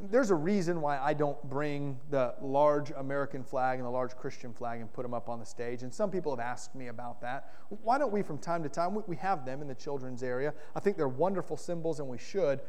there's 0.09 0.31
a 0.31 0.35
reason 0.35 0.81
why 0.81 0.97
I 0.97 1.13
don't 1.13 1.41
bring 1.49 1.99
the 2.09 2.33
large 2.41 2.91
American 2.91 3.43
flag 3.43 3.77
and 3.77 3.85
the 3.85 3.91
large 3.91 4.15
Christian 4.15 4.53
flag 4.53 4.81
and 4.81 4.91
put 4.91 5.03
them 5.03 5.13
up 5.13 5.29
on 5.29 5.39
the 5.39 5.45
stage. 5.45 5.83
And 5.83 5.93
some 5.93 6.09
people 6.09 6.35
have 6.35 6.39
asked 6.39 6.73
me 6.73 6.87
about 6.87 7.21
that. 7.21 7.53
Why 7.83 7.97
don't 7.97 8.11
we, 8.11 8.23
from 8.23 8.39
time 8.39 8.63
to 8.63 8.69
time, 8.69 9.01
we 9.05 9.15
have 9.17 9.45
them 9.45 9.61
in 9.61 9.67
the 9.67 9.75
children's 9.75 10.23
area? 10.23 10.53
I 10.75 10.79
think 10.79 10.97
they're 10.97 11.07
wonderful 11.07 11.55
symbols 11.55 11.99
and 11.99 12.09
we 12.09 12.17
should. 12.17 12.61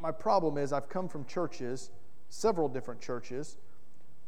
My 0.00 0.10
problem 0.10 0.56
is, 0.56 0.72
I've 0.72 0.88
come 0.88 1.08
from 1.08 1.26
churches, 1.26 1.90
several 2.30 2.68
different 2.68 3.00
churches, 3.00 3.58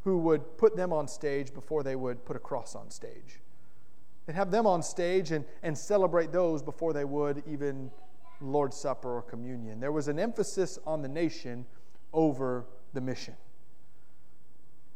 who 0.04 0.18
would 0.18 0.58
put 0.58 0.76
them 0.76 0.92
on 0.92 1.08
stage 1.08 1.54
before 1.54 1.82
they 1.82 1.96
would 1.96 2.24
put 2.24 2.36
a 2.36 2.40
cross 2.40 2.74
on 2.74 2.90
stage. 2.90 3.40
They'd 4.26 4.36
have 4.36 4.50
them 4.50 4.66
on 4.66 4.82
stage 4.82 5.32
and, 5.32 5.44
and 5.62 5.76
celebrate 5.76 6.32
those 6.32 6.62
before 6.62 6.92
they 6.92 7.04
would 7.04 7.42
even 7.46 7.90
Lord's 8.40 8.76
Supper 8.76 9.16
or 9.16 9.22
communion. 9.22 9.80
There 9.80 9.92
was 9.92 10.08
an 10.08 10.18
emphasis 10.18 10.78
on 10.86 11.00
the 11.00 11.08
nation 11.08 11.64
over 12.12 12.64
the 12.92 13.00
mission. 13.00 13.34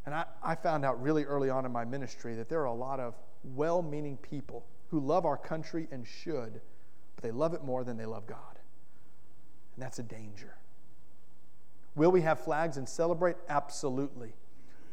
And 0.07 0.15
I, 0.15 0.25
I 0.43 0.55
found 0.55 0.85
out 0.85 1.01
really 1.03 1.25
early 1.25 1.51
on 1.51 1.67
in 1.67 1.73
my 1.73 1.85
ministry 1.85 2.35
that 2.37 2.49
there 2.49 2.61
are 2.61 2.67
a 2.67 2.75
lot 2.75 3.01
of 3.01 3.15
well 3.45 3.83
meaning 3.83 4.17
people 4.17 4.67
who 4.89 5.01
love 5.01 5.25
our 5.25 5.37
country 5.37 5.87
and 5.91 6.07
should, 6.07 6.61
but 7.15 7.23
they 7.23 7.31
love 7.31 7.55
it 7.55 7.63
more 7.63 7.85
than 7.85 7.97
they 7.97 8.07
love 8.07 8.27
God. 8.27 8.59
And 9.75 9.83
that's 9.83 9.99
a 9.99 10.03
danger. 10.03 10.57
Will 11.95 12.11
we 12.11 12.23
have 12.23 12.41
flags 12.41 12.77
and 12.77 12.89
celebrate? 12.89 13.37
Absolutely. 13.49 14.33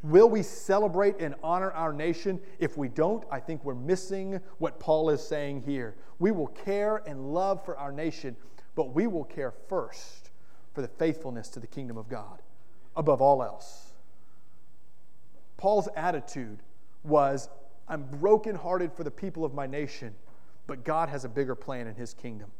Will 0.03 0.29
we 0.29 0.43
celebrate 0.43 1.19
and 1.19 1.35
honor 1.41 1.71
our 1.71 1.91
nation? 1.91 2.39
If 2.59 2.77
we 2.77 2.87
don't, 2.87 3.23
I 3.31 3.39
think 3.39 3.63
we're 3.63 3.73
missing 3.73 4.39
what 4.59 4.79
Paul 4.79 5.09
is 5.09 5.25
saying 5.25 5.63
here. 5.65 5.95
We 6.19 6.31
will 6.31 6.47
care 6.47 7.01
and 7.07 7.33
love 7.33 7.65
for 7.65 7.77
our 7.77 7.91
nation, 7.91 8.35
but 8.75 8.93
we 8.93 9.07
will 9.07 9.23
care 9.23 9.53
first 9.67 10.27
for 10.77 10.83
the 10.83 10.87
faithfulness 10.87 11.47
to 11.47 11.59
the 11.59 11.65
kingdom 11.65 11.97
of 11.97 12.07
God 12.07 12.39
above 12.95 13.19
all 13.19 13.41
else. 13.41 13.93
Paul's 15.57 15.89
attitude 15.95 16.59
was 17.03 17.49
I'm 17.87 18.03
brokenhearted 18.03 18.93
for 18.93 19.03
the 19.03 19.09
people 19.09 19.43
of 19.43 19.55
my 19.55 19.65
nation, 19.65 20.13
but 20.67 20.85
God 20.85 21.09
has 21.09 21.25
a 21.25 21.29
bigger 21.29 21.55
plan 21.55 21.87
in 21.87 21.95
his 21.95 22.13
kingdom. 22.13 22.51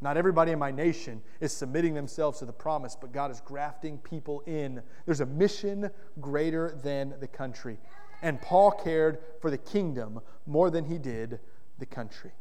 Not 0.00 0.16
everybody 0.16 0.52
in 0.52 0.58
my 0.58 0.70
nation 0.70 1.20
is 1.40 1.52
submitting 1.52 1.92
themselves 1.92 2.38
to 2.38 2.46
the 2.46 2.52
promise, 2.52 2.96
but 2.98 3.12
God 3.12 3.30
is 3.30 3.42
grafting 3.42 3.98
people 3.98 4.42
in. 4.46 4.80
There's 5.04 5.20
a 5.20 5.26
mission 5.26 5.90
greater 6.22 6.78
than 6.82 7.12
the 7.20 7.28
country. 7.28 7.76
And 8.22 8.40
Paul 8.40 8.70
cared 8.70 9.18
for 9.42 9.50
the 9.50 9.58
kingdom 9.58 10.18
more 10.46 10.70
than 10.70 10.86
he 10.86 10.96
did 10.96 11.40
the 11.78 11.84
country. 11.84 12.32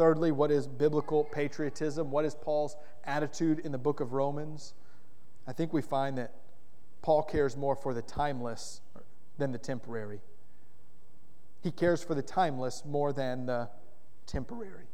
Thirdly, 0.00 0.32
what 0.32 0.50
is 0.50 0.66
biblical 0.66 1.24
patriotism? 1.24 2.10
What 2.10 2.24
is 2.24 2.34
Paul's 2.34 2.74
attitude 3.04 3.58
in 3.58 3.70
the 3.70 3.76
book 3.76 4.00
of 4.00 4.14
Romans? 4.14 4.72
I 5.46 5.52
think 5.52 5.74
we 5.74 5.82
find 5.82 6.16
that 6.16 6.32
Paul 7.02 7.22
cares 7.22 7.54
more 7.54 7.76
for 7.76 7.92
the 7.92 8.00
timeless 8.00 8.80
than 9.36 9.52
the 9.52 9.58
temporary. 9.58 10.20
He 11.60 11.70
cares 11.70 12.02
for 12.02 12.14
the 12.14 12.22
timeless 12.22 12.82
more 12.86 13.12
than 13.12 13.44
the 13.44 13.68
temporary. 14.24 14.86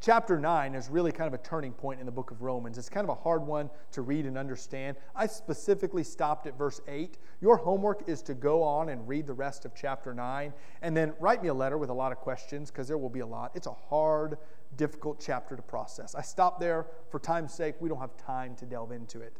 Chapter 0.00 0.40
9 0.40 0.74
is 0.74 0.88
really 0.88 1.12
kind 1.12 1.32
of 1.32 1.38
a 1.38 1.42
turning 1.44 1.72
point 1.72 2.00
in 2.00 2.06
the 2.06 2.10
book 2.10 2.32
of 2.32 2.42
Romans. 2.42 2.78
It's 2.78 2.88
kind 2.88 3.08
of 3.08 3.16
a 3.16 3.20
hard 3.20 3.46
one 3.46 3.70
to 3.92 4.02
read 4.02 4.26
and 4.26 4.36
understand. 4.36 4.96
I 5.14 5.28
specifically 5.28 6.02
stopped 6.02 6.48
at 6.48 6.58
verse 6.58 6.80
8. 6.88 7.16
Your 7.40 7.56
homework 7.56 8.08
is 8.08 8.22
to 8.22 8.34
go 8.34 8.64
on 8.64 8.88
and 8.88 9.06
read 9.06 9.24
the 9.24 9.34
rest 9.34 9.64
of 9.64 9.72
chapter 9.72 10.12
9 10.12 10.52
and 10.82 10.96
then 10.96 11.12
write 11.20 11.44
me 11.44 11.48
a 11.48 11.54
letter 11.54 11.78
with 11.78 11.90
a 11.90 11.94
lot 11.94 12.10
of 12.10 12.18
questions 12.18 12.72
because 12.72 12.88
there 12.88 12.98
will 12.98 13.08
be 13.08 13.20
a 13.20 13.26
lot. 13.26 13.52
It's 13.54 13.68
a 13.68 13.72
hard, 13.88 14.36
difficult 14.76 15.22
chapter 15.24 15.54
to 15.54 15.62
process. 15.62 16.16
I 16.16 16.22
stopped 16.22 16.58
there 16.58 16.86
for 17.10 17.20
time's 17.20 17.54
sake. 17.54 17.76
We 17.78 17.88
don't 17.88 18.00
have 18.00 18.16
time 18.16 18.56
to 18.56 18.66
delve 18.66 18.90
into 18.90 19.20
it. 19.20 19.36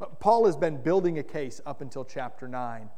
Uh, 0.00 0.06
Paul 0.06 0.46
has 0.46 0.56
been 0.56 0.78
building 0.78 1.18
a 1.18 1.22
case 1.22 1.60
up 1.66 1.82
until 1.82 2.06
chapter 2.06 2.48
9. 2.48 2.88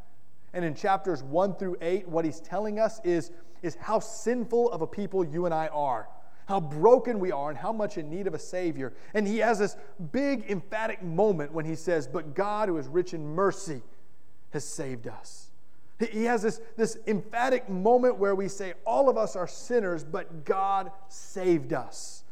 And 0.53 0.64
in 0.64 0.77
chapters 0.77 1.21
1 1.21 1.57
through 1.57 1.79
8, 1.81 2.07
what 2.07 2.25
he's 2.25 2.38
telling 2.38 2.79
us 2.79 3.01
is, 3.03 3.33
is 3.62 3.75
how 3.75 3.99
sinful 3.99 4.71
of 4.71 4.83
a 4.83 4.87
people 4.87 5.25
you 5.25 5.47
and 5.47 5.53
I 5.53 5.67
are 5.67 6.09
how 6.46 6.61
broken 6.61 7.18
we 7.18 7.33
are 7.33 7.50
and 7.50 7.59
how 7.59 7.72
much 7.72 7.96
in 7.96 8.11
need 8.11 8.26
of 8.26 8.35
a 8.35 8.38
Savior. 8.38 8.92
And 9.14 9.26
he 9.26 9.38
has 9.38 9.59
this 9.59 9.76
big, 10.12 10.50
emphatic 10.50 11.02
moment 11.02 11.52
when 11.52 11.64
he 11.64 11.74
says, 11.74 12.07
But 12.07 12.35
God, 12.35 12.68
who 12.68 12.76
is 12.76 12.87
rich 12.87 13.14
in 13.14 13.26
mercy, 13.26 13.83
has 14.50 14.64
saved 14.64 15.09
us. 15.09 15.50
He 16.11 16.24
has 16.24 16.42
this, 16.42 16.61
this 16.76 16.98
emphatic 17.07 17.68
moment 17.68 18.18
where 18.18 18.35
we 18.35 18.48
say, 18.48 18.74
All 18.85 19.09
of 19.09 19.16
us 19.16 19.37
are 19.37 19.46
sinners, 19.46 20.04
but 20.04 20.44
God 20.44 20.90
saved 21.09 21.72
us. 21.72 22.24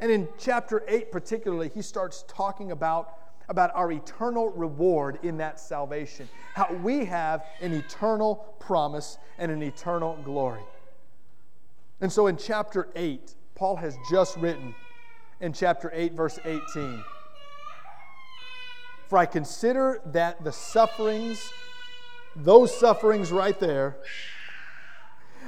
And 0.00 0.10
in 0.10 0.28
chapter 0.36 0.82
8, 0.88 1.12
particularly, 1.12 1.70
he 1.72 1.80
starts 1.80 2.24
talking 2.26 2.72
about, 2.72 3.14
about 3.48 3.70
our 3.74 3.92
eternal 3.92 4.50
reward 4.50 5.20
in 5.22 5.36
that 5.38 5.60
salvation. 5.60 6.28
How 6.54 6.72
we 6.82 7.04
have 7.04 7.46
an 7.60 7.72
eternal 7.72 8.56
promise 8.58 9.16
and 9.38 9.52
an 9.52 9.62
eternal 9.62 10.18
glory. 10.24 10.62
And 12.02 12.12
so 12.12 12.26
in 12.26 12.36
chapter 12.36 12.88
8, 12.96 13.34
Paul 13.54 13.76
has 13.76 13.96
just 14.10 14.36
written 14.36 14.74
in 15.40 15.52
chapter 15.52 15.88
8, 15.94 16.14
verse 16.14 16.38
18 16.44 17.02
For 19.08 19.18
I 19.18 19.24
consider 19.24 20.00
that 20.06 20.42
the 20.42 20.50
sufferings, 20.50 21.52
those 22.34 22.76
sufferings 22.76 23.30
right 23.30 23.58
there, 23.60 23.98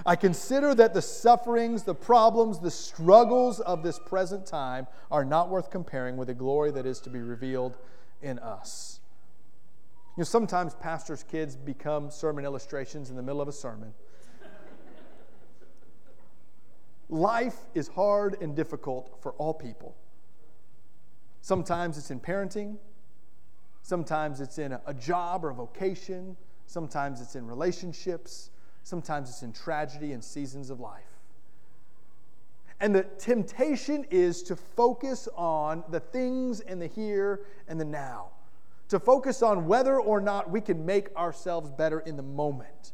I 0.06 0.14
consider 0.14 0.76
that 0.76 0.94
the 0.94 1.02
sufferings, 1.02 1.82
the 1.82 1.94
problems, 1.94 2.60
the 2.60 2.70
struggles 2.70 3.58
of 3.58 3.82
this 3.82 3.98
present 3.98 4.46
time 4.46 4.86
are 5.10 5.24
not 5.24 5.50
worth 5.50 5.70
comparing 5.70 6.16
with 6.16 6.28
the 6.28 6.34
glory 6.34 6.70
that 6.70 6.86
is 6.86 7.00
to 7.00 7.10
be 7.10 7.20
revealed 7.20 7.78
in 8.22 8.38
us. 8.38 9.00
You 10.16 10.20
know, 10.20 10.24
sometimes 10.24 10.74
pastors' 10.74 11.24
kids 11.24 11.56
become 11.56 12.12
sermon 12.12 12.44
illustrations 12.44 13.10
in 13.10 13.16
the 13.16 13.22
middle 13.22 13.40
of 13.40 13.48
a 13.48 13.52
sermon. 13.52 13.92
Life 17.08 17.56
is 17.74 17.88
hard 17.88 18.40
and 18.40 18.56
difficult 18.56 19.18
for 19.20 19.32
all 19.32 19.54
people. 19.54 19.96
Sometimes 21.42 21.98
it's 21.98 22.10
in 22.10 22.20
parenting, 22.20 22.76
sometimes 23.82 24.40
it's 24.40 24.58
in 24.58 24.72
a, 24.72 24.94
job 24.94 25.44
or 25.44 25.50
a 25.50 25.54
vocation, 25.54 26.36
sometimes 26.66 27.20
it's 27.20 27.36
in 27.36 27.46
relationships, 27.46 28.50
sometimes 28.82 29.28
it's 29.28 29.42
in 29.42 29.52
tragedy 29.52 30.12
and 30.12 30.24
seasons 30.24 30.70
of 30.70 30.80
life. 30.80 31.02
And 32.80 32.94
the 32.94 33.02
temptation 33.02 34.06
is 34.10 34.42
to 34.44 34.56
focus 34.56 35.28
on 35.36 35.84
the 35.90 36.00
things 36.00 36.60
in 36.60 36.78
the 36.78 36.86
here 36.86 37.42
and 37.68 37.78
the 37.78 37.84
now, 37.84 38.28
to 38.88 38.98
focus 38.98 39.42
on 39.42 39.66
whether 39.66 40.00
or 40.00 40.20
not 40.20 40.50
we 40.50 40.62
can 40.62 40.84
make 40.86 41.14
ourselves 41.14 41.70
better 41.70 42.00
in 42.00 42.16
the 42.16 42.22
moment. 42.22 42.92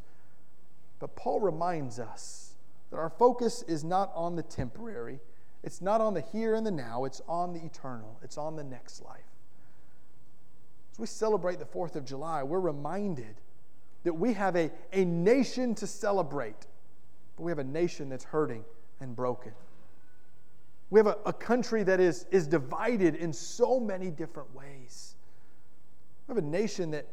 But 0.98 1.14
Paul 1.14 1.40
reminds 1.40 1.98
us 1.98 2.49
that 2.90 2.96
our 2.96 3.10
focus 3.10 3.62
is 3.68 3.84
not 3.84 4.10
on 4.14 4.36
the 4.36 4.42
temporary, 4.42 5.20
it's 5.62 5.80
not 5.80 6.00
on 6.00 6.14
the 6.14 6.20
here 6.20 6.54
and 6.54 6.66
the 6.66 6.70
now, 6.70 7.04
it's 7.04 7.20
on 7.28 7.52
the 7.52 7.64
eternal, 7.64 8.18
it's 8.22 8.38
on 8.38 8.56
the 8.56 8.64
next 8.64 9.02
life. 9.02 9.20
As 10.92 10.98
we 10.98 11.06
celebrate 11.06 11.58
the 11.58 11.64
4th 11.64 11.96
of 11.96 12.04
July, 12.04 12.42
we're 12.42 12.60
reminded 12.60 13.36
that 14.04 14.14
we 14.14 14.32
have 14.32 14.56
a, 14.56 14.70
a 14.92 15.04
nation 15.04 15.74
to 15.76 15.86
celebrate, 15.86 16.66
but 17.36 17.42
we 17.42 17.50
have 17.50 17.58
a 17.58 17.64
nation 17.64 18.08
that's 18.08 18.24
hurting 18.24 18.64
and 19.00 19.14
broken. 19.14 19.52
We 20.88 20.98
have 20.98 21.06
a, 21.06 21.18
a 21.26 21.32
country 21.32 21.82
that 21.84 22.00
is, 22.00 22.26
is 22.30 22.46
divided 22.46 23.14
in 23.14 23.32
so 23.32 23.78
many 23.78 24.10
different 24.10 24.54
ways. 24.54 25.14
We 26.26 26.34
have 26.34 26.44
a 26.44 26.46
nation 26.46 26.90
that, 26.92 27.06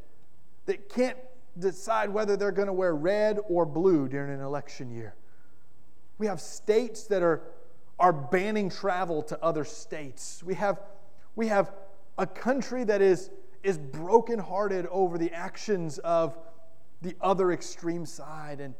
that 0.66 0.90
can't 0.90 1.18
decide 1.60 2.10
whether 2.10 2.38
they're 2.38 2.52
going 2.52 2.68
to 2.68 2.74
wear 2.74 2.96
red 2.96 3.40
or 3.50 3.66
blue 3.66 4.08
during 4.08 4.34
an 4.34 4.42
election 4.42 4.90
year. 4.90 5.16
We 6.18 6.28
have 6.28 6.42
states 6.42 7.04
that 7.06 7.22
are, 7.22 7.42
are 8.00 8.14
banning 8.14 8.70
travel 8.70 9.22
to 9.24 9.44
other 9.44 9.64
states. 9.64 10.44
We 10.44 10.56
have, 10.56 10.80
we 11.36 11.48
have 11.48 11.72
a 12.18 12.26
country 12.26 12.84
that 12.86 13.02
is, 13.02 13.30
is 13.64 13.78
brokenhearted 13.78 14.88
over 14.88 15.18
the 15.18 15.32
actions 15.32 16.00
of 16.00 16.38
the 17.02 17.16
other 17.22 17.52
extreme 17.52 18.06
side. 18.06 18.60
And 18.60 18.74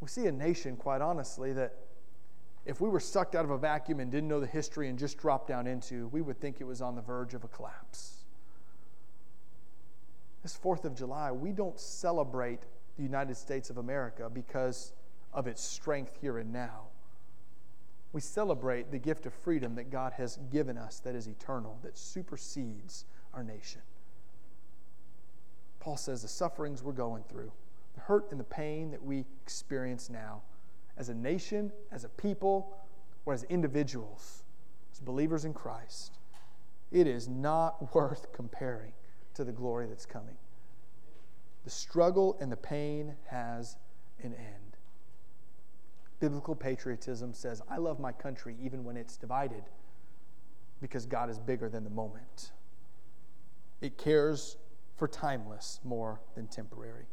we 0.00 0.08
see 0.08 0.26
a 0.26 0.32
nation, 0.32 0.76
quite 0.76 1.00
honestly, 1.00 1.52
that 1.54 1.74
if 2.64 2.80
we 2.80 2.88
were 2.88 3.00
sucked 3.00 3.34
out 3.34 3.44
of 3.44 3.50
a 3.50 3.58
vacuum 3.58 3.98
and 3.98 4.10
didn't 4.10 4.28
know 4.28 4.38
the 4.40 4.46
history 4.46 4.88
and 4.88 4.98
just 4.98 5.18
dropped 5.18 5.48
down 5.48 5.66
into, 5.66 6.06
we 6.08 6.20
would 6.20 6.40
think 6.40 6.60
it 6.60 6.64
was 6.64 6.80
on 6.80 6.94
the 6.94 7.02
verge 7.02 7.34
of 7.34 7.42
a 7.42 7.48
collapse. 7.48 8.24
This 10.42 10.58
4th 10.62 10.84
of 10.84 10.94
July, 10.94 11.32
we 11.32 11.52
don't 11.52 11.78
celebrate 11.78 12.60
the 12.96 13.02
United 13.02 13.36
States 13.36 13.70
of 13.70 13.78
America 13.78 14.30
because 14.32 14.92
of 15.32 15.46
its 15.46 15.62
strength 15.62 16.18
here 16.20 16.38
and 16.38 16.52
now. 16.52 16.88
We 18.12 18.20
celebrate 18.20 18.90
the 18.90 18.98
gift 18.98 19.24
of 19.24 19.32
freedom 19.32 19.74
that 19.76 19.90
God 19.90 20.12
has 20.14 20.38
given 20.50 20.76
us 20.76 21.00
that 21.00 21.14
is 21.14 21.26
eternal, 21.26 21.78
that 21.82 21.96
supersedes 21.96 23.06
our 23.32 23.42
nation. 23.42 23.80
Paul 25.80 25.96
says 25.96 26.22
the 26.22 26.28
sufferings 26.28 26.82
we're 26.82 26.92
going 26.92 27.24
through, 27.24 27.50
the 27.94 28.00
hurt 28.00 28.30
and 28.30 28.38
the 28.38 28.44
pain 28.44 28.90
that 28.90 29.02
we 29.02 29.24
experience 29.42 30.10
now, 30.10 30.42
as 30.96 31.08
a 31.08 31.14
nation, 31.14 31.72
as 31.90 32.04
a 32.04 32.08
people, 32.08 32.76
or 33.24 33.32
as 33.32 33.44
individuals, 33.44 34.44
as 34.92 35.00
believers 35.00 35.44
in 35.44 35.54
Christ, 35.54 36.18
it 36.90 37.06
is 37.06 37.28
not 37.28 37.94
worth 37.94 38.32
comparing 38.32 38.92
to 39.34 39.44
the 39.44 39.52
glory 39.52 39.86
that's 39.86 40.06
coming. 40.06 40.36
The 41.64 41.70
struggle 41.70 42.36
and 42.40 42.50
the 42.50 42.56
pain 42.56 43.14
has 43.26 43.76
an 44.22 44.34
end. 44.34 44.61
Biblical 46.22 46.54
patriotism 46.54 47.34
says, 47.34 47.62
I 47.68 47.78
love 47.78 47.98
my 47.98 48.12
country 48.12 48.54
even 48.62 48.84
when 48.84 48.96
it's 48.96 49.16
divided 49.16 49.64
because 50.80 51.04
God 51.04 51.28
is 51.28 51.40
bigger 51.40 51.68
than 51.68 51.82
the 51.82 51.90
moment. 51.90 52.52
It 53.80 53.98
cares 53.98 54.56
for 54.94 55.08
timeless 55.08 55.80
more 55.82 56.20
than 56.36 56.46
temporary. 56.46 57.06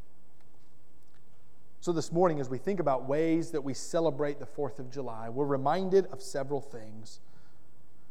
So, 1.80 1.92
this 1.92 2.12
morning, 2.12 2.40
as 2.40 2.52
we 2.52 2.60
think 2.60 2.80
about 2.80 3.10
ways 3.10 3.50
that 3.50 3.64
we 3.64 3.74
celebrate 3.74 4.40
the 4.40 4.46
4th 4.46 4.78
of 4.78 4.92
July, 4.92 5.28
we're 5.28 5.46
reminded 5.46 6.06
of 6.12 6.22
several 6.22 6.62
things. 6.62 7.20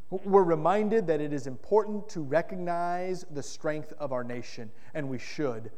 We're 0.09 0.43
reminded 0.43 1.07
that 1.07 1.21
it 1.21 1.31
is 1.31 1.47
important 1.47 2.09
to 2.09 2.19
recognize 2.19 3.23
the 3.31 3.43
strength 3.43 3.93
of 3.99 4.11
our 4.11 4.25
nation, 4.25 4.69
and 4.93 5.07
we 5.07 5.17
should 5.17 5.71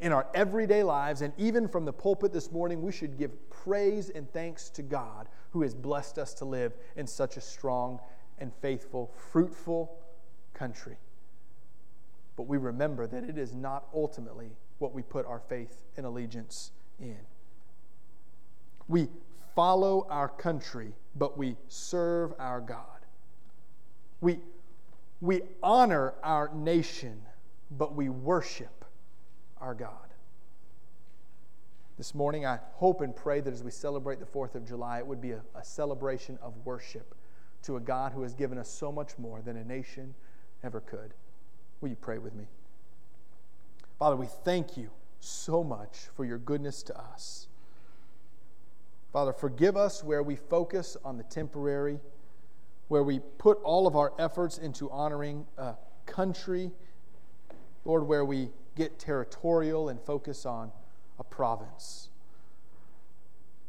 in 0.00 0.12
our 0.12 0.26
everyday 0.34 0.82
lives, 0.82 1.20
and 1.20 1.32
even 1.36 1.68
from 1.68 1.84
the 1.84 1.92
pulpit 1.92 2.32
this 2.32 2.50
morning, 2.50 2.80
we 2.80 2.92
should 2.92 3.18
give 3.18 3.50
praise 3.50 4.10
and 4.10 4.30
thanks 4.32 4.70
to 4.70 4.82
God 4.82 5.28
who 5.50 5.62
has 5.62 5.74
blessed 5.74 6.18
us 6.18 6.32
to 6.34 6.44
live 6.44 6.72
in 6.96 7.06
such 7.06 7.36
a 7.36 7.40
strong 7.40 8.00
and 8.38 8.52
faithful, 8.62 9.12
fruitful 9.30 9.98
country. 10.54 10.96
But 12.36 12.44
we 12.44 12.56
remember 12.56 13.06
that 13.06 13.24
it 13.24 13.36
is 13.36 13.52
not 13.54 13.84
ultimately 13.94 14.52
what 14.78 14.94
we 14.94 15.02
put 15.02 15.26
our 15.26 15.40
faith 15.40 15.84
and 15.96 16.06
allegiance 16.06 16.70
in. 16.98 17.18
We 18.88 19.08
follow 19.54 20.06
our 20.08 20.28
country, 20.28 20.94
but 21.16 21.36
we 21.36 21.56
serve 21.68 22.32
our 22.38 22.60
God. 22.60 22.84
We, 24.22 24.38
we 25.20 25.42
honor 25.62 26.14
our 26.22 26.50
nation, 26.54 27.20
but 27.70 27.94
we 27.94 28.08
worship 28.08 28.79
our 29.60 29.74
God. 29.74 30.14
This 31.98 32.14
morning, 32.14 32.46
I 32.46 32.58
hope 32.72 33.02
and 33.02 33.14
pray 33.14 33.40
that 33.40 33.52
as 33.52 33.62
we 33.62 33.70
celebrate 33.70 34.20
the 34.20 34.26
4th 34.26 34.54
of 34.54 34.66
July, 34.66 34.98
it 34.98 35.06
would 35.06 35.20
be 35.20 35.32
a, 35.32 35.42
a 35.54 35.62
celebration 35.62 36.38
of 36.40 36.54
worship 36.64 37.14
to 37.64 37.76
a 37.76 37.80
God 37.80 38.12
who 38.12 38.22
has 38.22 38.34
given 38.34 38.56
us 38.56 38.70
so 38.70 38.90
much 38.90 39.18
more 39.18 39.42
than 39.42 39.56
a 39.56 39.64
nation 39.64 40.14
ever 40.64 40.80
could. 40.80 41.12
Will 41.80 41.90
you 41.90 41.96
pray 41.96 42.18
with 42.18 42.34
me? 42.34 42.44
Father, 43.98 44.16
we 44.16 44.26
thank 44.44 44.78
you 44.78 44.90
so 45.18 45.62
much 45.62 46.08
for 46.16 46.24
your 46.24 46.38
goodness 46.38 46.82
to 46.84 46.98
us. 46.98 47.48
Father, 49.12 49.32
forgive 49.32 49.76
us 49.76 50.02
where 50.02 50.22
we 50.22 50.36
focus 50.36 50.96
on 51.04 51.18
the 51.18 51.24
temporary, 51.24 51.98
where 52.88 53.02
we 53.02 53.18
put 53.38 53.58
all 53.62 53.86
of 53.86 53.96
our 53.96 54.14
efforts 54.18 54.56
into 54.56 54.90
honoring 54.90 55.46
a 55.58 55.74
country, 56.06 56.70
Lord, 57.84 58.06
where 58.06 58.24
we 58.24 58.50
get 58.76 58.98
territorial 58.98 59.88
and 59.88 60.00
focus 60.00 60.46
on 60.46 60.72
a 61.18 61.24
province. 61.24 62.08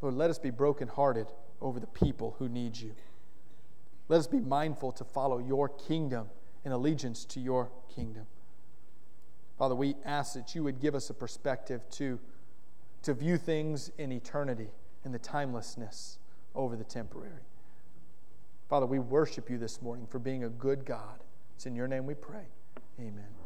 Lord, 0.02 0.16
let 0.16 0.30
us 0.30 0.40
be 0.40 0.50
brokenhearted 0.50 1.28
over 1.62 1.80
the 1.80 1.88
people 1.88 2.36
who 2.40 2.50
need 2.50 2.78
you. 2.78 2.96
Let 4.08 4.20
us 4.20 4.28
be 4.28 4.40
mindful 4.40 4.92
to 4.94 5.04
follow 5.04 5.38
your 5.38 5.70
kingdom 5.70 6.30
in 6.66 6.72
allegiance 6.72 7.24
to 7.26 7.40
your 7.40 7.70
kingdom. 7.94 8.26
Father, 9.58 9.76
we 9.76 9.96
ask 10.06 10.34
that 10.34 10.56
you 10.56 10.64
would 10.64 10.80
give 10.80 10.96
us 10.96 11.10
a 11.10 11.14
perspective 11.14 11.82
to, 11.92 12.20
to 13.04 13.14
view 13.14 13.38
things 13.38 13.92
in 13.98 14.12
eternity 14.12 14.70
and 15.04 15.14
the 15.14 15.20
timelessness 15.20 16.18
over 16.56 16.76
the 16.76 16.84
temporary. 16.84 17.46
Father, 18.70 18.86
we 18.86 19.00
worship 19.00 19.50
you 19.50 19.58
this 19.58 19.82
morning 19.82 20.08
for 20.08 20.20
being 20.20 20.44
a 20.44 20.50
good 20.50 20.86
God. 20.86 21.24
It's 21.56 21.66
in 21.66 21.76
your 21.76 21.88
name 21.88 22.06
we 22.06 22.16
pray. 22.16 22.46
Amen. 23.00 23.41